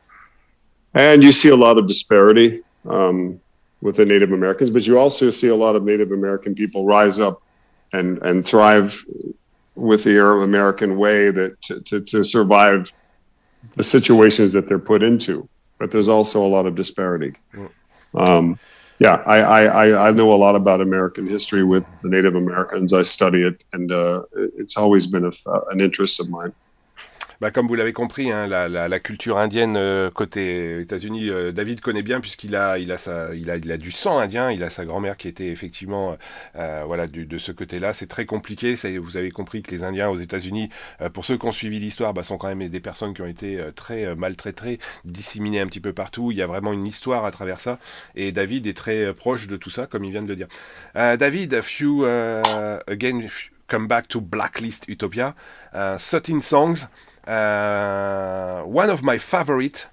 And 0.96 1.22
you 1.22 1.34
see 1.34 1.50
a 1.50 1.56
lot 1.56 1.78
of 1.78 1.88
disparity 1.88 2.62
um, 2.90 3.40
with 3.82 3.98
the 3.98 4.06
Native 4.06 4.32
Americans, 4.32 4.70
but 4.70 4.88
you 4.88 4.98
also 4.98 5.30
see 5.30 5.50
a 5.50 5.56
lot 5.56 5.76
of 5.76 5.84
Native 5.84 6.12
American 6.12 6.56
people 6.56 6.86
rise 6.86 7.20
up 7.20 7.44
and, 7.92 8.18
and 8.20 8.44
thrive 8.44 9.06
with 9.76 10.06
the 10.06 10.16
Arab 10.16 10.44
American 10.44 10.98
way 10.98 11.32
that 11.32 11.62
to, 11.64 11.82
to, 11.82 12.00
to 12.00 12.24
survive 12.24 12.94
the 13.76 13.84
situations 13.84 14.54
that 14.54 14.68
they're 14.68 14.80
put 14.80 15.04
into. 15.04 15.48
But 15.80 15.92
there's 15.92 16.08
also 16.08 16.46
a 16.46 16.48
lot 16.48 16.66
of 16.66 16.76
disparity. 16.76 17.34
Um, 18.14 18.58
yeah, 19.00 19.22
I, 19.26 19.66
I, 19.66 20.08
I 20.08 20.12
know 20.12 20.32
a 20.32 20.36
lot 20.36 20.56
about 20.56 20.80
American 20.80 21.28
history 21.28 21.66
with 21.66 21.86
the 22.02 22.10
Native 22.10 22.36
Americans. 22.36 22.94
I 22.94 23.02
study 23.02 23.44
it, 23.44 23.62
and 23.74 23.92
uh, 23.92 24.24
it's 24.34 24.78
always 24.78 25.06
been 25.06 25.26
a, 25.26 25.32
an 25.72 25.82
interest 25.82 26.22
of 26.22 26.30
mine. 26.30 26.54
Bah, 27.42 27.52
comme 27.52 27.68
vous 27.68 27.76
l'avez 27.76 27.94
compris, 27.94 28.32
hein, 28.32 28.48
la, 28.48 29.00
culture 29.00 29.38
indienne 29.38 29.76
euh, 29.78 30.10
côté 30.10 30.80
États-Unis, 30.80 31.30
euh, 31.30 31.52
David 31.52 31.82
connaît 31.82 32.02
bien 32.02 32.22
puisqu'il 32.22 32.56
a, 32.56 32.78
il 32.80 32.92
a, 32.92 32.98
sa, 32.98 33.36
il 33.36 33.50
a, 33.50 33.58
il 33.58 33.72
a 33.72 33.78
du 33.78 33.92
sang 33.92 34.20
indien. 34.20 34.52
Il 34.52 34.64
a 34.64 34.70
sa 34.70 34.86
grand-mère 34.86 35.18
qui 35.18 35.28
était 35.28 35.48
effectivement, 35.48 36.18
euh, 36.56 36.84
voilà, 36.86 37.08
du, 37.08 37.26
de 37.26 37.38
ce 37.38 37.52
côté-là. 37.52 37.94
C'est 37.94 38.08
très 38.08 38.26
compliqué. 38.26 38.76
Vous 39.00 39.18
avez 39.18 39.32
compris 39.32 39.64
que 39.64 39.72
les 39.72 39.84
Indiens 39.84 40.10
aux 40.10 40.20
États-Unis, 40.20 40.70
euh, 41.02 41.10
pour 41.10 41.26
ceux 41.26 41.38
qui 41.38 41.46
ont 41.46 41.52
suivi 41.52 41.80
l'histoire, 41.80 42.14
bah, 42.14 42.24
sont 42.24 42.38
quand 42.38 42.54
même 42.54 42.68
des 42.70 42.80
personnes 42.80 43.14
qui 43.14 43.22
ont 43.22 43.28
été 43.28 43.60
très 43.76 44.16
maltraitées, 44.16 44.80
disséminées 45.04 45.60
un 45.60 45.68
petit 45.68 45.82
peu 45.82 45.94
partout. 45.94 46.32
Il 46.32 46.38
y 46.38 46.42
a 46.42 46.48
vraiment 46.48 46.74
une 46.74 46.86
histoire 46.86 47.26
à 47.26 47.32
travers 47.32 47.60
ça. 47.60 47.80
Et 48.16 48.32
David 48.32 48.68
est 48.68 48.78
très 48.78 49.14
proche 49.14 49.48
de 49.48 49.58
tout 49.58 49.70
ça, 49.70 49.88
comme 49.88 50.04
il 50.04 50.12
vient 50.12 50.24
de 50.24 50.28
le 50.28 50.36
dire. 50.36 50.48
David, 50.94 51.54
a 51.54 51.62
few 51.62 52.06
again. 52.06 53.28
Come 53.68 53.88
back 53.88 54.08
to 54.08 54.22
Blacklist 54.22 54.88
Utopia. 54.88 55.34
13 55.74 56.40
songs. 56.44 56.88
Uh, 57.26 58.62
one 58.64 58.90
of 58.90 59.04
my 59.04 59.18
favorite. 59.18 59.88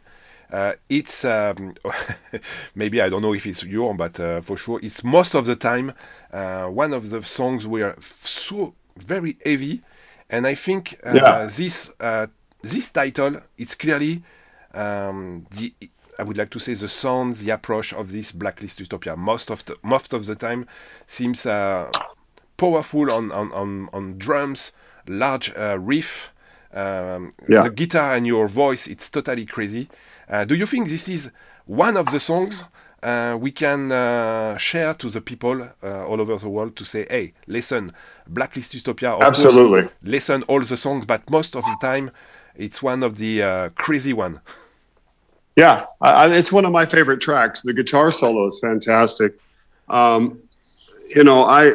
Uh, 0.52 0.74
it's 0.90 1.24
um, 1.24 1.74
maybe 2.74 3.00
I 3.00 3.08
don't 3.08 3.22
know 3.22 3.32
if 3.32 3.46
it's 3.46 3.64
your, 3.64 3.94
but 3.94 4.20
uh, 4.20 4.42
for 4.42 4.58
sure 4.58 4.78
it's 4.82 5.02
most 5.02 5.34
of 5.34 5.46
the 5.46 5.56
time 5.56 5.94
uh, 6.30 6.66
one 6.66 6.92
of 6.92 7.08
the 7.08 7.22
songs 7.22 7.66
were 7.66 7.96
so 8.00 8.74
very 8.94 9.38
heavy, 9.46 9.80
and 10.28 10.46
I 10.46 10.54
think 10.54 11.00
uh, 11.06 11.12
yeah. 11.14 11.46
this 11.50 11.90
uh, 11.98 12.26
this 12.60 12.90
title 12.90 13.40
it's 13.56 13.74
clearly 13.74 14.22
um, 14.74 15.46
the 15.52 15.72
I 16.18 16.22
would 16.24 16.36
like 16.36 16.50
to 16.50 16.58
say 16.58 16.74
the 16.74 16.88
sound, 16.88 17.36
the 17.36 17.48
approach 17.48 17.94
of 17.94 18.12
this 18.12 18.30
Blacklist 18.30 18.78
Utopia. 18.78 19.16
Most 19.16 19.50
of 19.50 19.64
the 19.64 19.78
most 19.82 20.12
of 20.12 20.26
the 20.26 20.34
time 20.34 20.66
seems 21.06 21.44
powerful 21.44 23.10
on, 23.10 23.32
on 23.32 23.50
on 23.52 23.88
on 23.94 24.18
drums, 24.18 24.72
large 25.06 25.50
riff. 25.56 26.34
Um, 26.72 27.30
yeah. 27.48 27.62
The 27.64 27.70
guitar 27.70 28.14
and 28.14 28.26
your 28.26 28.48
voice, 28.48 28.86
it's 28.86 29.10
totally 29.10 29.46
crazy. 29.46 29.88
Uh, 30.28 30.44
do 30.44 30.54
you 30.54 30.66
think 30.66 30.88
this 30.88 31.08
is 31.08 31.30
one 31.66 31.96
of 31.96 32.06
the 32.06 32.20
songs 32.20 32.64
uh, 33.02 33.36
we 33.40 33.50
can 33.50 33.90
uh, 33.90 34.56
share 34.56 34.94
to 34.94 35.10
the 35.10 35.20
people 35.20 35.68
uh, 35.82 36.06
all 36.06 36.20
over 36.20 36.36
the 36.36 36.48
world 36.48 36.76
to 36.76 36.84
say, 36.84 37.06
hey, 37.10 37.32
listen, 37.46 37.90
Blacklist 38.28 38.74
Utopia, 38.74 39.16
absolutely, 39.20 39.82
course, 39.82 39.94
listen 40.02 40.42
all 40.44 40.60
the 40.60 40.76
songs, 40.76 41.04
but 41.04 41.28
most 41.28 41.56
of 41.56 41.64
the 41.64 41.76
time, 41.80 42.10
it's 42.54 42.82
one 42.82 43.02
of 43.02 43.18
the 43.18 43.42
uh, 43.42 43.68
crazy 43.70 44.12
one. 44.12 44.40
Yeah, 45.56 45.86
I, 46.00 46.32
it's 46.32 46.52
one 46.52 46.64
of 46.64 46.72
my 46.72 46.86
favorite 46.86 47.20
tracks. 47.20 47.62
The 47.62 47.74
guitar 47.74 48.10
solo 48.10 48.46
is 48.46 48.60
fantastic. 48.60 49.38
Um, 49.88 50.38
you 51.14 51.24
know, 51.24 51.44
I 51.44 51.72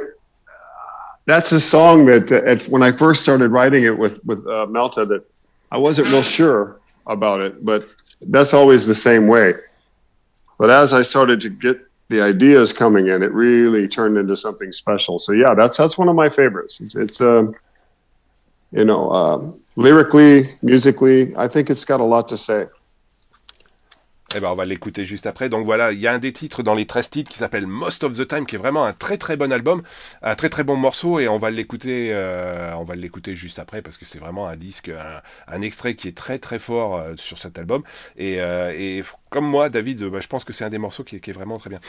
that's 1.27 1.51
a 1.51 1.59
song 1.59 2.05
that 2.07 2.31
at, 2.31 2.63
when 2.63 2.81
I 2.81 2.91
first 2.91 3.21
started 3.21 3.51
writing 3.51 3.83
it 3.83 3.99
with 3.99 4.23
with 4.25 4.47
uh, 4.47 4.65
Malte 4.65 5.05
that 5.05 5.23
I 5.71 5.77
wasn't 5.77 6.07
real 6.07 6.23
sure 6.23 6.79
about 7.05 7.41
it, 7.41 7.63
but 7.63 7.87
that's 8.21 8.53
always 8.53 8.87
the 8.87 8.95
same 8.95 9.27
way. 9.27 9.53
But 10.57 10.71
as 10.71 10.93
I 10.93 11.03
started 11.03 11.39
to 11.41 11.49
get 11.49 11.79
the 12.07 12.21
ideas 12.21 12.71
coming 12.71 13.07
in, 13.07 13.21
it 13.21 13.31
really 13.33 13.87
turned 13.87 14.17
into 14.17 14.35
something 14.35 14.71
special. 14.71 15.19
So 15.19 15.33
yeah, 15.33 15.53
that's 15.53 15.77
that's 15.77 15.97
one 15.97 16.07
of 16.07 16.15
my 16.15 16.29
favorites. 16.29 16.79
It's, 16.79 16.95
it's 16.95 17.21
um, 17.21 17.53
you 18.71 18.85
know, 18.85 19.11
um, 19.11 19.59
lyrically, 19.75 20.43
musically, 20.63 21.35
I 21.35 21.49
think 21.49 21.69
it's 21.69 21.83
got 21.85 21.99
a 21.99 22.05
lot 22.05 22.29
to 22.29 22.37
say. 22.37 22.65
Eh 24.37 24.39
ben, 24.39 24.51
on 24.51 24.55
va 24.55 24.65
l'écouter 24.65 25.03
juste 25.07 25.25
après. 25.25 25.49
Donc 25.49 25.65
voilà, 25.65 25.91
il 25.91 25.99
y 25.99 26.05
a 26.05 26.13
un 26.13 26.19
des 26.19 26.31
titres 26.31 26.61
dans 26.61 26.75
les 26.75 26.85
13 26.85 27.09
titres 27.09 27.31
qui 27.31 27.39
s'appelle 27.39 27.65
Most 27.65 28.03
of 28.03 28.13
the 28.13 28.27
Time, 28.27 28.45
qui 28.45 28.53
est 28.53 28.59
vraiment 28.59 28.85
un 28.85 28.93
très 28.93 29.17
très 29.17 29.35
bon 29.35 29.51
album, 29.51 29.81
un 30.21 30.35
très 30.35 30.49
très 30.49 30.63
bon 30.63 30.75
morceau, 30.75 31.19
et 31.19 31.27
on 31.27 31.39
va 31.39 31.49
l'écouter, 31.49 32.11
euh, 32.11 32.71
on 32.75 32.83
va 32.83 32.95
l'écouter 32.95 33.35
juste 33.35 33.57
après 33.57 33.81
parce 33.81 33.97
que 33.97 34.05
c'est 34.05 34.19
vraiment 34.19 34.47
un 34.47 34.55
disque, 34.55 34.91
un, 35.47 35.61
extrait 35.63 35.95
qui 35.95 36.07
est 36.07 36.15
très 36.15 36.37
très 36.37 36.59
fort 36.59 36.97
euh, 36.97 37.13
sur 37.15 37.39
cet 37.39 37.57
album. 37.57 37.81
Et, 38.15 38.35
euh, 38.39 39.01
comme 39.31 39.45
moi, 39.45 39.69
David, 39.69 40.03
bah, 40.03 40.19
je 40.21 40.27
pense 40.27 40.43
que 40.43 40.53
c'est 40.53 40.65
un 40.65 40.69
des 40.69 40.77
morceaux 40.77 41.03
qui, 41.03 41.15
est 41.15 41.31
vraiment 41.31 41.57
très 41.57 41.71
bien. 41.71 41.79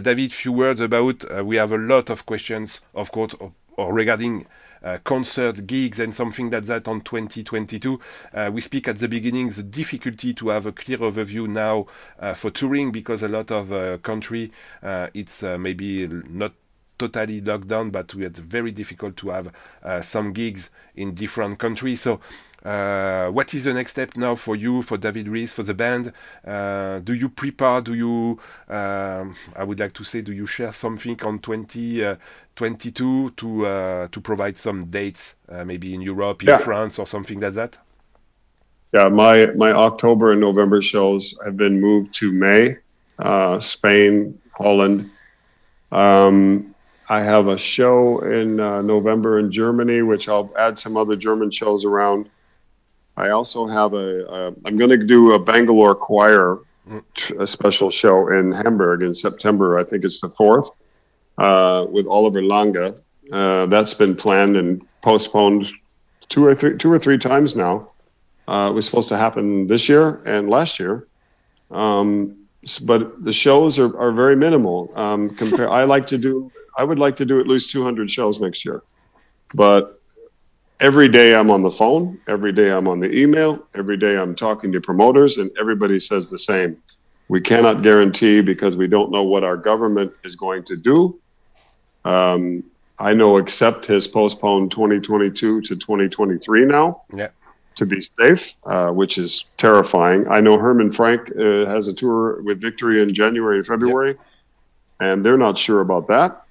David, 0.00 0.32
few 0.32 0.52
words 0.54 0.80
about. 0.80 1.26
we 1.42 1.58
have 1.58 1.72
a 1.72 1.76
lot 1.76 2.08
of 2.08 2.24
questions, 2.24 2.80
of 2.94 3.10
course, 3.10 3.34
regarding 3.78 4.46
uh, 4.82 4.98
concert 5.04 5.66
gigs 5.66 6.00
and 6.00 6.14
something 6.14 6.50
like 6.50 6.64
that 6.64 6.88
on 6.88 7.00
2022. 7.02 8.00
Uh, 8.32 8.50
we 8.52 8.60
speak 8.60 8.88
at 8.88 8.98
the 8.98 9.08
beginning 9.08 9.50
the 9.50 9.62
difficulty 9.62 10.32
to 10.32 10.48
have 10.48 10.66
a 10.66 10.72
clear 10.72 10.98
overview 10.98 11.46
now 11.46 11.86
uh, 12.18 12.34
for 12.34 12.50
touring 12.50 12.90
because 12.90 13.22
a 13.22 13.28
lot 13.28 13.50
of 13.50 13.72
uh, 13.72 13.98
country 13.98 14.50
it's 15.12 15.42
maybe 15.42 16.06
not 16.06 16.52
totally 17.00 17.40
locked 17.40 17.68
down, 17.68 17.90
but 17.90 18.14
we 18.14 18.24
had 18.24 18.36
very 18.36 18.70
difficult 18.70 19.16
to 19.16 19.30
have 19.30 19.50
uh, 19.82 20.02
some 20.02 20.32
gigs 20.32 20.70
in 20.94 21.14
different 21.14 21.58
countries. 21.58 22.02
So, 22.02 22.20
uh, 22.64 23.28
what 23.30 23.54
is 23.54 23.64
the 23.64 23.72
next 23.72 23.92
step 23.92 24.16
now 24.16 24.34
for 24.34 24.54
you, 24.56 24.82
for 24.82 24.96
David 24.96 25.28
Reece, 25.28 25.52
for 25.52 25.62
the 25.62 25.74
band? 25.74 26.12
Uh, 26.46 26.98
do 27.00 27.14
you 27.14 27.28
prepare? 27.28 27.80
Do 27.80 27.94
you, 27.94 28.38
um, 28.68 29.36
I 29.56 29.64
would 29.64 29.80
like 29.80 29.94
to 29.94 30.04
say, 30.04 30.20
do 30.20 30.32
you 30.32 30.46
share 30.46 30.72
something 30.72 31.20
on 31.22 31.38
2022 31.38 33.26
uh, 33.26 33.30
to 33.36 33.66
uh, 33.66 34.08
to 34.08 34.20
provide 34.20 34.56
some 34.56 34.86
dates, 34.86 35.36
uh, 35.48 35.64
maybe 35.64 35.94
in 35.94 36.02
Europe, 36.02 36.42
in 36.42 36.48
yeah. 36.48 36.58
France, 36.58 36.98
or 36.98 37.06
something 37.06 37.40
like 37.40 37.54
that? 37.54 37.78
Yeah, 38.92 39.08
my 39.08 39.46
my 39.56 39.72
October 39.72 40.32
and 40.32 40.40
November 40.40 40.82
shows 40.82 41.38
have 41.44 41.56
been 41.56 41.80
moved 41.80 42.12
to 42.16 42.30
May, 42.32 42.76
Spain, 43.60 44.38
Holland. 44.52 45.10
Um, 45.92 46.74
I 47.10 47.22
have 47.22 47.48
a 47.48 47.58
show 47.58 48.20
in 48.20 48.60
uh, 48.60 48.82
November 48.82 49.40
in 49.40 49.50
Germany, 49.50 50.02
which 50.02 50.28
I'll 50.28 50.52
add 50.56 50.78
some 50.78 50.96
other 50.96 51.16
German 51.16 51.50
shows 51.50 51.84
around. 51.84 52.30
I 53.16 53.30
also 53.30 53.66
have 53.66 53.92
a. 53.94 54.26
a 54.26 54.46
I'm 54.64 54.76
going 54.76 54.90
to 54.90 54.96
do 54.96 55.32
a 55.32 55.38
Bangalore 55.38 55.94
choir, 55.94 56.58
a 57.38 57.46
special 57.46 57.90
show 57.90 58.28
in 58.28 58.52
Hamburg 58.52 59.02
in 59.02 59.14
September. 59.14 59.78
I 59.78 59.84
think 59.84 60.04
it's 60.04 60.20
the 60.20 60.30
fourth, 60.30 60.70
uh, 61.38 61.86
with 61.90 62.06
Oliver 62.06 62.42
Lange. 62.42 62.94
Uh, 63.32 63.66
that's 63.66 63.94
been 63.94 64.16
planned 64.16 64.56
and 64.56 64.84
postponed 65.02 65.72
two 66.28 66.44
or 66.44 66.54
three 66.54 66.76
two 66.76 66.90
or 66.90 66.98
three 66.98 67.18
times 67.18 67.56
now. 67.56 67.90
Uh, 68.48 68.68
it 68.70 68.74
was 68.74 68.86
supposed 68.86 69.08
to 69.08 69.16
happen 69.16 69.66
this 69.66 69.88
year 69.88 70.22
and 70.26 70.50
last 70.50 70.80
year. 70.80 71.06
Um, 71.70 72.36
but 72.84 73.22
the 73.22 73.32
shows 73.32 73.78
are, 73.78 73.96
are 73.96 74.12
very 74.12 74.36
minimal. 74.36 74.92
Um, 74.96 75.30
compare, 75.30 75.70
I 75.70 75.84
like 75.84 76.06
to 76.08 76.18
do 76.18 76.50
I 76.76 76.84
would 76.84 76.98
like 76.98 77.16
to 77.16 77.24
do 77.24 77.40
at 77.40 77.46
least 77.46 77.70
200 77.70 78.10
shows 78.10 78.40
next 78.40 78.64
year. 78.64 78.82
But 79.54 79.99
every 80.80 81.08
day 81.08 81.34
I'm 81.34 81.50
on 81.50 81.62
the 81.62 81.70
phone, 81.70 82.18
every 82.26 82.52
day 82.52 82.70
I'm 82.70 82.88
on 82.88 83.00
the 83.00 83.14
email, 83.14 83.66
every 83.74 83.96
day 83.96 84.16
I'm 84.16 84.34
talking 84.34 84.72
to 84.72 84.80
promoters, 84.80 85.36
and 85.36 85.50
everybody 85.60 85.98
says 86.00 86.30
the 86.30 86.38
same. 86.38 86.76
We 87.28 87.40
cannot 87.40 87.82
guarantee 87.82 88.40
because 88.40 88.74
we 88.74 88.88
don't 88.88 89.12
know 89.12 89.22
what 89.22 89.44
our 89.44 89.56
government 89.56 90.12
is 90.24 90.34
going 90.34 90.64
to 90.64 90.76
do. 90.76 91.20
Um, 92.04 92.64
I 92.98 93.14
know 93.14 93.36
Accept 93.38 93.86
has 93.86 94.06
postponed 94.06 94.72
2022 94.72 95.60
to 95.60 95.76
2023 95.76 96.64
now. 96.64 97.02
Yeah. 97.14 97.28
To 97.76 97.86
be 97.86 98.00
safe, 98.00 98.56
uh, 98.64 98.90
which 98.90 99.16
is 99.16 99.44
terrifying. 99.56 100.26
I 100.28 100.40
know 100.40 100.58
Herman 100.58 100.90
Frank 100.90 101.30
uh, 101.30 101.64
has 101.66 101.88
a 101.88 101.94
tour 101.94 102.42
with 102.42 102.60
Victory 102.60 103.00
in 103.00 103.14
January 103.14 103.58
and 103.58 103.66
February, 103.66 104.18
and 104.98 105.24
they're 105.24 105.38
not 105.38 105.56
sure 105.56 105.80
about 105.80 106.08
that. 106.08 106.42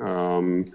Um, 0.00 0.72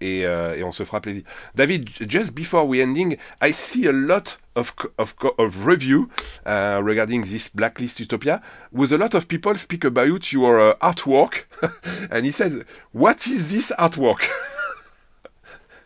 Et, 0.00 0.20
et, 0.20 0.64
on 0.64 0.72
se 0.72 0.84
fera 0.84 1.00
plaisir. 1.00 1.22
David, 1.54 1.88
just 2.08 2.34
before 2.34 2.66
we 2.66 2.80
ending, 2.80 3.16
I 3.42 3.52
see 3.52 3.86
a 3.86 3.92
lot 3.92 4.38
of, 4.56 4.74
of, 4.98 5.66
review 5.66 6.08
uh, 6.46 6.80
regarding 6.82 7.24
this 7.24 7.48
blacklist 7.48 8.00
utopia 8.00 8.40
with 8.72 8.92
a 8.92 8.98
lot 8.98 9.14
of 9.14 9.28
people 9.28 9.54
speak 9.56 9.84
about 9.84 10.32
your 10.32 10.58
uh, 10.58 10.74
artwork 10.76 11.44
and 12.10 12.24
he 12.24 12.30
said 12.30 12.64
what 12.92 13.26
is 13.26 13.50
this 13.50 13.70
artwork? 13.78 14.28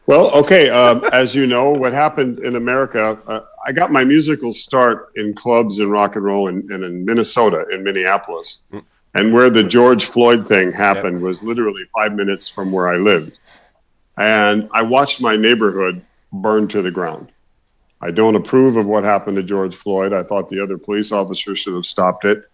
Well, 0.07 0.31
okay. 0.35 0.71
Um, 0.71 1.05
as 1.13 1.35
you 1.35 1.47
know, 1.47 1.71
what 1.71 1.93
happened 1.93 2.41
in 2.41 2.57
America, 2.57 3.19
uh, 3.27 3.41
I 3.65 3.73
got 3.73 3.93
my 3.93 4.05
musical 4.05 4.53
start 4.53 5.13
in 5.17 5.35
clubs 5.35 5.79
and 5.79 5.91
rock 5.91 6.17
and 6.17 6.25
roll 6.25 6.49
in, 6.49 6.73
in, 6.73 6.83
in 6.83 7.05
Minnesota, 7.05 7.67
in 7.71 7.85
Minneapolis. 7.85 8.63
Mm. 8.73 8.85
And 9.15 9.33
where 9.33 9.51
the 9.51 9.65
George 9.65 10.05
Floyd 10.05 10.47
thing 10.47 10.73
happened 10.73 11.17
yep. 11.17 11.23
was 11.23 11.43
literally 11.43 11.83
five 11.95 12.15
minutes 12.15 12.49
from 12.49 12.73
where 12.73 12.89
I 12.89 12.97
lived. 12.97 13.37
And 14.17 14.69
I 14.73 14.83
watched 14.83 15.21
my 15.21 15.37
neighborhood 15.37 16.03
burn 16.33 16.69
to 16.69 16.83
the 16.83 16.91
ground. 16.91 17.33
I 18.01 18.11
don't 18.11 18.35
approve 18.35 18.77
of 18.77 18.87
what 18.87 19.05
happened 19.05 19.37
to 19.37 19.43
George 19.43 19.75
Floyd. 19.75 20.13
I 20.13 20.23
thought 20.23 20.49
the 20.49 20.63
other 20.63 20.79
police 20.79 21.13
officers 21.13 21.59
should 21.59 21.75
have 21.75 21.85
stopped 21.85 22.25
it. 22.25 22.49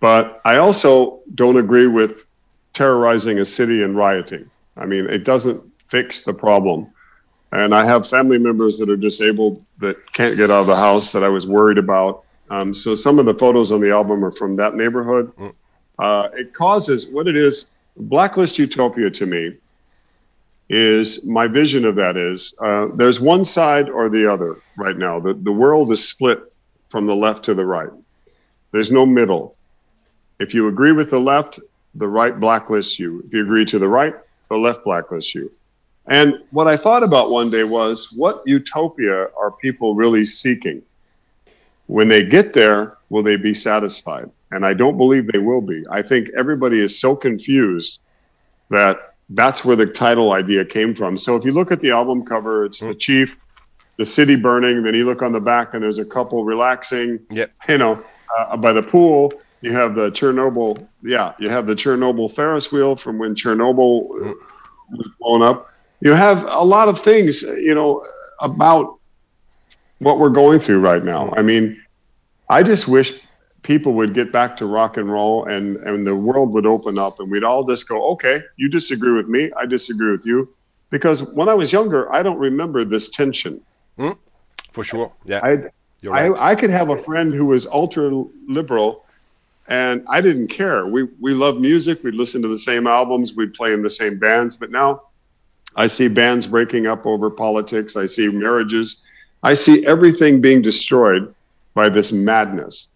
But 0.00 0.40
I 0.44 0.58
also 0.58 1.20
don't 1.34 1.56
agree 1.56 1.86
with 1.86 2.26
terrorizing 2.72 3.38
a 3.38 3.44
city 3.44 3.82
and 3.82 3.96
rioting. 3.96 4.50
I 4.76 4.86
mean, 4.86 5.06
it 5.08 5.24
doesn't 5.24 5.62
fix 5.84 6.22
the 6.22 6.34
problem. 6.34 6.90
And 7.52 7.74
I 7.74 7.84
have 7.84 8.08
family 8.08 8.38
members 8.38 8.78
that 8.78 8.90
are 8.90 8.96
disabled 8.96 9.64
that 9.78 9.96
can't 10.12 10.36
get 10.36 10.50
out 10.50 10.62
of 10.62 10.66
the 10.66 10.76
house 10.76 11.12
that 11.12 11.22
I 11.22 11.28
was 11.28 11.46
worried 11.46 11.78
about. 11.78 12.24
Um, 12.50 12.74
so 12.74 12.94
some 12.94 13.18
of 13.18 13.26
the 13.26 13.34
photos 13.34 13.70
on 13.72 13.80
the 13.80 13.90
album 13.90 14.24
are 14.24 14.30
from 14.30 14.56
that 14.56 14.74
neighborhood. 14.74 15.34
Mm. 15.36 15.54
Uh, 15.98 16.28
it 16.34 16.52
causes 16.52 17.12
what 17.12 17.28
it 17.28 17.36
is. 17.36 17.70
Blacklist 17.96 18.58
Utopia 18.58 19.10
to 19.10 19.26
me 19.26 19.56
is 20.68 21.24
my 21.24 21.46
vision 21.46 21.84
of 21.84 21.94
that 21.96 22.16
is 22.16 22.54
uh, 22.60 22.88
there's 22.94 23.20
one 23.20 23.44
side 23.44 23.88
or 23.88 24.08
the 24.08 24.30
other 24.30 24.56
right 24.76 24.96
now. 24.96 25.20
The, 25.20 25.34
the 25.34 25.52
world 25.52 25.92
is 25.92 26.06
split 26.06 26.40
from 26.88 27.06
the 27.06 27.14
left 27.14 27.44
to 27.44 27.54
the 27.54 27.64
right. 27.64 27.90
There's 28.72 28.90
no 28.90 29.06
middle. 29.06 29.56
If 30.40 30.54
you 30.54 30.66
agree 30.66 30.92
with 30.92 31.10
the 31.10 31.20
left, 31.20 31.60
the 31.94 32.08
right 32.08 32.38
blacklists 32.38 32.98
you. 32.98 33.22
If 33.26 33.32
you 33.32 33.42
agree 33.42 33.64
to 33.66 33.78
the 33.78 33.88
right, 33.88 34.14
the 34.50 34.56
left 34.56 34.84
blacklists 34.84 35.34
you. 35.34 35.52
And 36.06 36.38
what 36.50 36.68
I 36.68 36.76
thought 36.76 37.02
about 37.02 37.30
one 37.30 37.50
day 37.50 37.64
was 37.64 38.12
what 38.16 38.42
utopia 38.46 39.28
are 39.38 39.50
people 39.50 39.94
really 39.94 40.24
seeking? 40.24 40.82
When 41.86 42.08
they 42.08 42.24
get 42.24 42.52
there, 42.52 42.98
will 43.08 43.22
they 43.22 43.36
be 43.36 43.54
satisfied? 43.54 44.30
And 44.50 44.66
I 44.66 44.74
don't 44.74 44.96
believe 44.96 45.26
they 45.26 45.38
will 45.38 45.60
be. 45.60 45.84
I 45.90 46.02
think 46.02 46.30
everybody 46.36 46.80
is 46.80 46.98
so 46.98 47.16
confused 47.16 48.00
that 48.70 49.14
that's 49.30 49.64
where 49.64 49.76
the 49.76 49.86
title 49.86 50.32
idea 50.32 50.64
came 50.64 50.94
from. 50.94 51.16
So 51.16 51.36
if 51.36 51.44
you 51.44 51.52
look 51.52 51.72
at 51.72 51.80
the 51.80 51.90
album 51.90 52.24
cover, 52.24 52.64
it's 52.64 52.80
the 52.80 52.94
chief, 52.94 53.38
the 53.96 54.04
city 54.04 54.36
burning. 54.36 54.82
Then 54.82 54.94
you 54.94 55.06
look 55.06 55.22
on 55.22 55.32
the 55.32 55.40
back, 55.40 55.72
and 55.72 55.82
there's 55.82 55.98
a 55.98 56.04
couple 56.04 56.44
relaxing. 56.44 57.18
Yep. 57.30 57.52
You 57.68 57.78
know, 57.78 58.04
uh, 58.36 58.56
by 58.56 58.72
the 58.72 58.82
pool. 58.82 59.32
You 59.62 59.72
have 59.72 59.94
the 59.94 60.10
Chernobyl. 60.10 60.86
Yeah, 61.02 61.32
you 61.38 61.48
have 61.48 61.66
the 61.66 61.74
Chernobyl 61.74 62.30
Ferris 62.30 62.70
wheel 62.70 62.96
from 62.96 63.16
when 63.16 63.34
Chernobyl 63.34 64.10
mm. 64.10 64.34
was 64.90 65.08
blown 65.18 65.42
up 65.42 65.73
you 66.04 66.12
have 66.12 66.44
a 66.48 66.62
lot 66.62 66.88
of 66.88 66.98
things, 66.98 67.42
you 67.42 67.74
know, 67.74 68.04
about 68.40 69.00
what 69.98 70.18
we're 70.18 70.30
going 70.30 70.60
through 70.60 70.80
right 70.80 71.02
now. 71.02 71.32
I 71.36 71.42
mean, 71.42 71.82
I 72.48 72.62
just 72.62 72.86
wish 72.86 73.20
people 73.62 73.94
would 73.94 74.14
get 74.14 74.30
back 74.30 74.56
to 74.58 74.66
rock 74.66 74.96
and 74.96 75.10
roll 75.10 75.46
and, 75.46 75.76
and 75.78 76.06
the 76.06 76.14
world 76.14 76.52
would 76.52 76.66
open 76.66 76.98
up 76.98 77.18
and 77.18 77.30
we'd 77.30 77.42
all 77.42 77.64
just 77.64 77.88
go, 77.88 78.12
okay, 78.12 78.42
you 78.56 78.68
disagree 78.68 79.12
with 79.12 79.26
me, 79.26 79.50
I 79.56 79.66
disagree 79.66 80.12
with 80.12 80.24
you. 80.24 80.54
Because 80.90 81.32
when 81.32 81.48
I 81.48 81.54
was 81.54 81.72
younger, 81.72 82.12
I 82.12 82.22
don't 82.22 82.38
remember 82.38 82.84
this 82.84 83.08
tension. 83.08 83.60
Hmm? 83.96 84.12
for 84.74 84.84
sure. 84.84 85.12
Yeah, 85.24 85.40
I, 85.42 85.52
right. 86.02 86.32
I, 86.32 86.50
I 86.50 86.54
could 86.54 86.70
have 86.70 86.90
a 86.90 86.96
friend 86.96 87.32
who 87.32 87.46
was 87.46 87.66
ultra 87.66 88.24
liberal, 88.48 89.04
and 89.68 90.04
I 90.08 90.20
didn't 90.20 90.48
care. 90.48 90.86
We 90.86 91.04
we 91.20 91.32
love 91.32 91.58
music. 91.60 92.02
we'd 92.02 92.14
listen 92.14 92.42
to 92.42 92.48
the 92.48 92.58
same 92.58 92.86
albums. 92.86 93.34
we'd 93.34 93.54
play 93.54 93.72
in 93.72 93.82
the 93.82 93.88
same 93.88 94.18
bands. 94.18 94.56
But 94.56 94.70
now, 94.70 95.02
I 95.76 95.86
see 95.86 96.08
bands 96.08 96.46
breaking 96.46 96.86
up 96.86 97.06
over 97.06 97.30
politics. 97.30 97.96
I 97.96 98.06
see 98.06 98.28
marriages. 98.28 99.06
I 99.42 99.54
see 99.54 99.86
everything 99.86 100.40
being 100.40 100.62
destroyed 100.62 101.34
by 101.74 101.88
this 101.88 102.12
madness, 102.12 102.88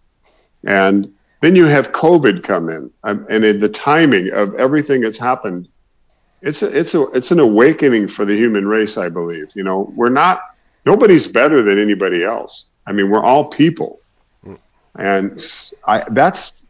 and 0.65 1.13
then 1.41 1.55
you 1.57 1.67
have 1.67 1.93
COVID 1.93 2.43
come 2.43 2.69
in, 2.69 2.91
um, 3.05 3.27
and 3.29 3.45
in 3.45 3.61
the 3.61 3.69
timing 3.69 4.31
of 4.31 4.55
everything 4.55 5.01
that's 5.01 5.19
happened, 5.19 5.69
it's 6.43 6.63
a, 6.63 6.79
it's 6.79 6.95
a 6.95 7.03
it's 7.09 7.31
an 7.31 7.41
awakening 7.41 8.09
for 8.09 8.25
the 8.25 8.35
human 8.35 8.67
race. 8.67 8.97
I 8.97 9.09
believe. 9.09 9.53
You 9.55 9.65
know, 9.65 9.93
we're 9.95 10.09
not 10.09 10.43
nobody's 10.87 11.27
better 11.27 11.63
than 11.63 11.79
anybody 11.79 12.25
else. 12.25 12.67
I 12.87 12.93
mean, 12.93 13.11
we're 13.11 13.25
all 13.25 13.45
people, 13.45 14.01
and 14.97 15.43
I 15.87 16.05
that's 16.11 16.65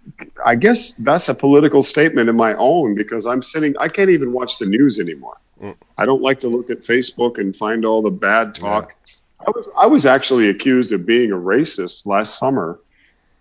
I 0.44 0.56
guess 0.56 0.92
that's 0.94 1.28
a 1.28 1.34
political 1.34 1.82
statement 1.82 2.28
of 2.28 2.34
my 2.34 2.54
own 2.54 2.94
because 2.94 3.26
I'm 3.26 3.42
sitting. 3.42 3.74
I 3.78 3.88
can't 3.88 4.10
even 4.10 4.32
watch 4.32 4.58
the 4.58 4.66
news 4.66 4.98
anymore. 4.98 5.36
Mm. 5.62 5.76
I 5.96 6.06
don't 6.06 6.22
like 6.22 6.40
to 6.40 6.48
look 6.48 6.70
at 6.70 6.82
Facebook 6.82 7.38
and 7.38 7.54
find 7.54 7.84
all 7.84 8.02
the 8.02 8.10
bad 8.10 8.54
talk. 8.54 8.94
Yeah. 9.06 9.14
I 9.46 9.50
was 9.50 9.68
I 9.80 9.86
was 9.86 10.06
actually 10.06 10.48
accused 10.48 10.92
of 10.92 11.06
being 11.06 11.32
a 11.32 11.36
racist 11.36 12.06
last 12.06 12.38
summer 12.38 12.78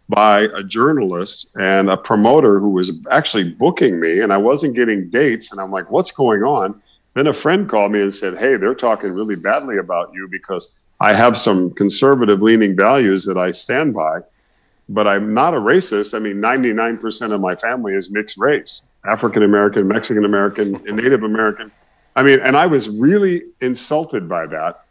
by 0.09 0.41
a 0.53 0.63
journalist 0.63 1.47
and 1.55 1.89
a 1.89 1.97
promoter 1.97 2.59
who 2.59 2.69
was 2.69 2.91
actually 3.11 3.51
booking 3.51 3.99
me 3.99 4.19
and 4.19 4.31
I 4.31 4.37
wasn't 4.37 4.75
getting 4.75 5.09
dates 5.09 5.51
and 5.51 5.59
I'm 5.59 5.71
like 5.71 5.91
what's 5.91 6.11
going 6.11 6.43
on 6.43 6.81
then 7.13 7.27
a 7.27 7.33
friend 7.33 7.67
called 7.67 7.91
me 7.91 8.01
and 8.01 8.13
said 8.13 8.37
hey 8.37 8.55
they're 8.55 8.75
talking 8.75 9.11
really 9.11 9.35
badly 9.35 9.77
about 9.77 10.13
you 10.13 10.27
because 10.29 10.73
I 11.01 11.13
have 11.13 11.37
some 11.37 11.71
conservative 11.71 12.41
leaning 12.41 12.75
values 12.75 13.25
that 13.25 13.37
I 13.37 13.51
stand 13.51 13.93
by 13.93 14.19
but 14.87 15.07
I'm 15.07 15.33
not 15.33 15.53
a 15.53 15.57
racist 15.57 16.13
I 16.13 16.19
mean 16.19 16.37
99% 16.37 17.33
of 17.33 17.41
my 17.41 17.55
family 17.55 17.93
is 17.93 18.09
mixed 18.09 18.37
race 18.37 18.83
African 19.03 19.43
American 19.43 19.87
Mexican 19.87 20.23
American 20.23 20.75
and 20.87 20.95
Native 21.03 21.23
American 21.23 21.71
I 22.17 22.23
mean 22.23 22.39
and 22.41 22.57
I 22.57 22.65
was 22.65 22.89
really 22.89 23.43
insulted 23.61 24.27
by 24.27 24.45
that 24.47 24.83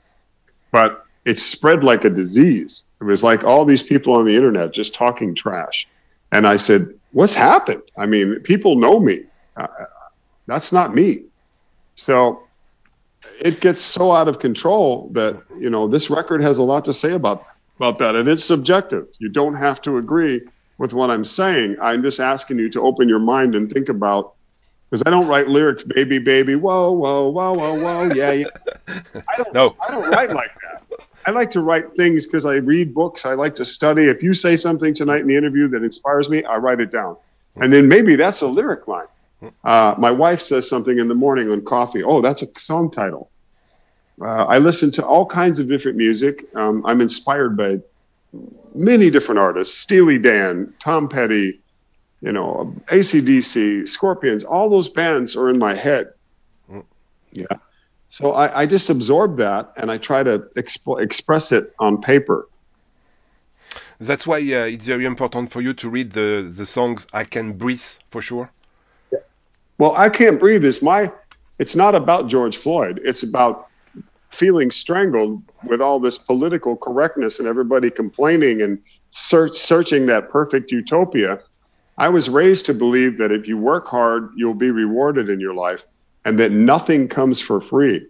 but 0.73 1.05
it 1.27 1.39
spread 1.39 1.85
like 1.85 2.05
a 2.05 2.11
disease 2.11 2.85
it 3.01 3.05
was 3.05 3.23
like 3.23 3.45
all 3.45 3.65
these 3.65 3.83
people 3.83 4.15
on 4.15 4.25
the 4.25 4.35
internet 4.35 4.73
just 4.73 4.95
talking 4.95 5.35
trash. 5.35 5.87
And 6.33 6.47
I 6.47 6.57
said, 6.57 6.83
What's 7.13 7.35
happened? 7.35 7.83
I 7.97 8.07
mean, 8.07 8.41
people 8.41 8.77
know 8.77 9.01
me. 9.01 9.25
Uh, 9.57 9.67
that's 10.47 10.73
not 10.73 10.95
me. 10.95 11.23
So 11.95 12.43
it 13.41 13.61
gets 13.61 13.81
so 13.81 14.13
out 14.13 14.29
of 14.29 14.39
control 14.39 15.09
that, 15.13 15.43
you 15.59 15.71
know, 15.71 15.89
this 15.89 16.11
record 16.11 16.43
has 16.43 16.59
a 16.59 16.63
lot 16.63 16.85
to 16.87 16.93
say 16.93 17.13
about, 17.13 17.47
about 17.77 17.99
that. 17.99 18.17
And 18.17 18.29
it's 18.29 18.45
subjective. 18.45 19.09
You 19.19 19.31
don't 19.31 19.55
have 19.55 19.81
to 19.83 19.97
agree 19.97 20.43
with 20.77 20.93
what 20.93 21.11
I'm 21.11 21.25
saying. 21.25 21.77
I'm 21.81 22.03
just 22.03 22.21
asking 22.21 22.59
you 22.59 22.69
to 22.71 22.83
open 22.83 23.09
your 23.09 23.19
mind 23.19 23.55
and 23.55 23.71
think 23.71 23.89
about 23.89 24.35
because 24.89 25.03
I 25.05 25.11
don't 25.11 25.27
write 25.27 25.49
lyrics, 25.49 25.85
baby, 25.85 26.19
baby, 26.19 26.55
whoa, 26.55 26.93
whoa, 26.93 27.29
whoa, 27.29 27.53
whoa, 27.53 27.75
whoa, 27.75 28.15
yeah, 28.15 28.33
yeah. 28.33 28.47
I 28.89 29.37
don't, 29.37 29.53
no. 29.53 29.77
I 29.87 29.91
don't 29.91 30.11
write 30.11 30.33
like 30.33 30.53
that. 30.63 30.83
I 31.27 31.33
like 31.33 31.51
to 31.51 31.61
write 31.61 31.97
things 31.97 32.27
because 32.27 32.47
I 32.47 32.55
read 32.55 32.95
books. 32.95 33.27
I 33.27 33.35
like 33.35 33.57
to 33.57 33.65
study. 33.65 34.05
If 34.05 34.23
you 34.23 34.33
say 34.33 34.55
something 34.55 34.95
tonight 34.95 35.23
in 35.23 35.27
the 35.27 35.37
interview 35.37 35.67
that 35.69 35.83
inspires 35.83 36.31
me, 36.31 36.45
I 36.45 36.57
write 36.57 36.81
it 36.81 36.93
down. 36.93 37.17
And 37.57 37.73
then 37.73 37.89
maybe 37.89 38.15
that's 38.15 38.43
a 38.43 38.47
lyric 38.47 38.87
line. 38.87 39.07
Uh, 39.65 39.95
my 39.99 40.11
wife 40.11 40.41
says 40.41 40.69
something 40.69 40.99
in 40.99 41.09
the 41.09 41.15
morning 41.15 41.51
on 41.51 41.63
coffee. 41.63 42.03
Oh, 42.03 42.21
that's 42.21 42.43
a 42.43 42.49
song 42.59 42.91
title. 42.91 43.29
Uh, 44.21 44.45
I 44.45 44.59
listen 44.59 44.91
to 44.93 45.05
all 45.05 45.27
kinds 45.27 45.59
of 45.59 45.69
different 45.69 45.99
music. 45.99 46.45
Um, 46.55 46.85
I'm 46.87 47.01
inspired 47.01 47.57
by 47.57 47.81
many 48.75 49.11
different 49.11 49.39
artists 49.39 49.77
Steely 49.77 50.19
Dan, 50.19 50.73
Tom 50.79 51.09
Petty, 51.09 51.61
you 52.27 52.33
know, 52.33 52.75
ACDC, 52.87 53.89
Scorpions, 53.89 54.43
all 54.43 54.69
those 54.69 54.89
bands 54.89 55.37
are 55.37 55.49
in 55.49 55.61
my 55.61 55.75
head. 55.75 56.13
Yeah. 57.31 57.47
So 58.09 58.33
I, 58.33 58.63
I 58.63 58.67
just 58.67 58.91
absorb 58.91 59.37
that 59.37 59.73
and 59.77 59.93
I 59.93 59.99
try 59.99 60.25
to 60.25 60.41
exp- 60.57 61.01
express 61.01 61.53
it 61.53 61.73
on 61.79 62.01
paper. 62.01 62.49
That's 64.01 64.27
why 64.27 64.39
uh, 64.39 64.75
it's 64.75 64.87
very 64.87 65.05
important 65.05 65.53
for 65.53 65.61
you 65.61 65.73
to 65.75 65.89
read 65.89 66.13
the, 66.13 66.53
the 66.61 66.67
songs 66.67 67.07
I 67.13 67.23
Can 67.25 67.53
Breathe 67.53 67.89
for 68.11 68.21
sure. 68.21 68.51
Yeah. 69.13 69.21
Well, 69.79 69.95
I 69.97 70.09
Can't 70.09 70.41
Breathe 70.41 70.65
is 70.65 70.83
my, 70.83 71.13
it's 71.61 71.77
not 71.77 71.95
about 71.95 72.27
George 72.29 72.57
Floyd. 72.57 73.01
It's 73.05 73.23
about 73.23 73.69
feeling 74.31 74.73
strangled 74.73 75.43
with 75.65 75.81
all 75.81 76.01
this 76.01 76.19
political 76.19 76.77
correctness 76.77 77.39
and 77.39 77.47
everybody 77.47 77.89
complaining 77.89 78.63
and 78.63 78.81
search, 79.11 79.57
searching 79.57 80.07
that 80.07 80.29
perfect 80.29 80.73
utopia. 80.73 81.39
I 81.99 82.09
was 82.09 82.29
raised 82.29 82.67
to 82.67 82.75
believe 82.75 83.19
that 83.19 83.33
if 83.33 83.49
you 83.49 83.57
work 83.57 83.89
hard, 83.89 84.31
you'll 84.37 84.55
be 84.55 84.71
rewarded 84.71 85.31
in 85.31 85.41
your 85.41 85.55
life 85.55 85.87
and 86.25 86.39
that 86.39 86.53
nothing 86.53 87.09
comes 87.09 87.41
for 87.41 87.61
free. 87.61 88.07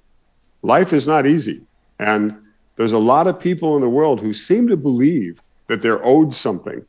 Life 0.62 0.92
is 0.92 1.06
not 1.06 1.26
easy. 1.26 1.62
And 1.98 2.36
there's 2.76 2.92
a 2.92 2.98
lot 2.98 3.26
of 3.26 3.38
people 3.38 3.76
in 3.76 3.82
the 3.82 3.88
world 3.88 4.20
who 4.20 4.32
seem 4.32 4.68
to 4.68 4.76
believe 4.76 5.40
that 5.68 5.82
they're 5.82 6.04
owed 6.04 6.34
something. 6.34 6.84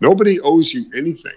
Nobody 0.00 0.40
owes 0.40 0.72
you 0.72 0.90
anything. 0.96 1.36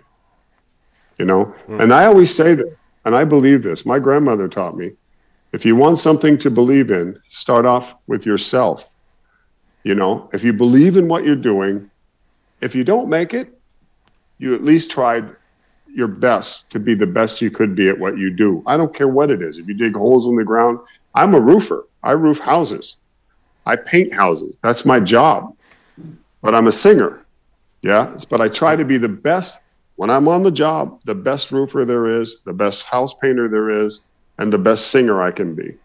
You 1.19 1.25
know? 1.25 1.53
Mm. 1.67 1.83
And 1.83 1.93
I 1.93 2.05
always 2.05 2.33
say 2.33 2.55
that, 2.55 2.75
and 3.05 3.15
I 3.15 3.25
believe 3.25 3.63
this. 3.63 3.85
My 3.85 3.99
grandmother 3.99 4.47
taught 4.47 4.77
me 4.77 4.91
if 5.51 5.65
you 5.65 5.75
want 5.75 5.99
something 5.99 6.37
to 6.39 6.49
believe 6.49 6.89
in, 6.89 7.19
start 7.29 7.65
off 7.65 7.95
with 8.07 8.25
yourself. 8.25 8.95
You 9.83 9.93
know, 9.93 10.29
if 10.33 10.43
you 10.43 10.51
believe 10.51 10.97
in 10.97 11.07
what 11.07 11.25
you're 11.25 11.35
doing, 11.35 11.91
if 12.61 12.73
you 12.73 12.83
don't 12.83 13.09
make 13.09 13.33
it, 13.33 13.59
you 14.43 14.53
at 14.53 14.63
least 14.63 14.91
tried 14.91 15.35
your 15.87 16.07
best 16.07 16.69
to 16.71 16.79
be 16.79 16.95
the 16.95 17.07
best 17.07 17.41
you 17.41 17.49
could 17.49 17.75
be 17.75 17.87
at 17.87 17.97
what 17.97 18.17
you 18.17 18.29
do. 18.29 18.61
I 18.65 18.77
don't 18.77 18.93
care 18.93 19.07
what 19.07 19.31
it 19.31 19.41
is. 19.41 19.57
If 19.57 19.67
you 19.67 19.73
dig 19.73 19.95
holes 19.95 20.27
in 20.27 20.35
the 20.35 20.43
ground, 20.43 20.79
I'm 21.15 21.33
a 21.33 21.39
roofer. 21.39 21.87
I 22.03 22.11
roof 22.11 22.39
houses. 22.39 22.97
I 23.65 23.77
paint 23.77 24.13
houses. 24.13 24.55
That's 24.61 24.85
my 24.85 24.99
job. 24.99 25.55
But 26.41 26.53
I'm 26.53 26.67
a 26.67 26.71
singer. 26.71 27.25
Yeah. 27.81 28.17
But 28.29 28.41
I 28.41 28.49
try 28.49 28.75
to 28.75 28.83
be 28.83 28.97
the 28.97 29.09
best 29.09 29.61
when 29.95 30.09
I'm 30.09 30.27
on 30.27 30.43
the 30.43 30.51
job, 30.51 30.99
the 31.05 31.15
best 31.15 31.51
roofer 31.51 31.85
there 31.85 32.07
is, 32.07 32.41
the 32.41 32.53
best 32.53 32.83
house 32.83 33.13
painter 33.13 33.47
there 33.47 33.69
is, 33.69 34.11
and 34.39 34.51
the 34.51 34.57
best 34.57 34.87
singer 34.87 35.21
I 35.21 35.31
can 35.31 35.53
be. 35.53 35.75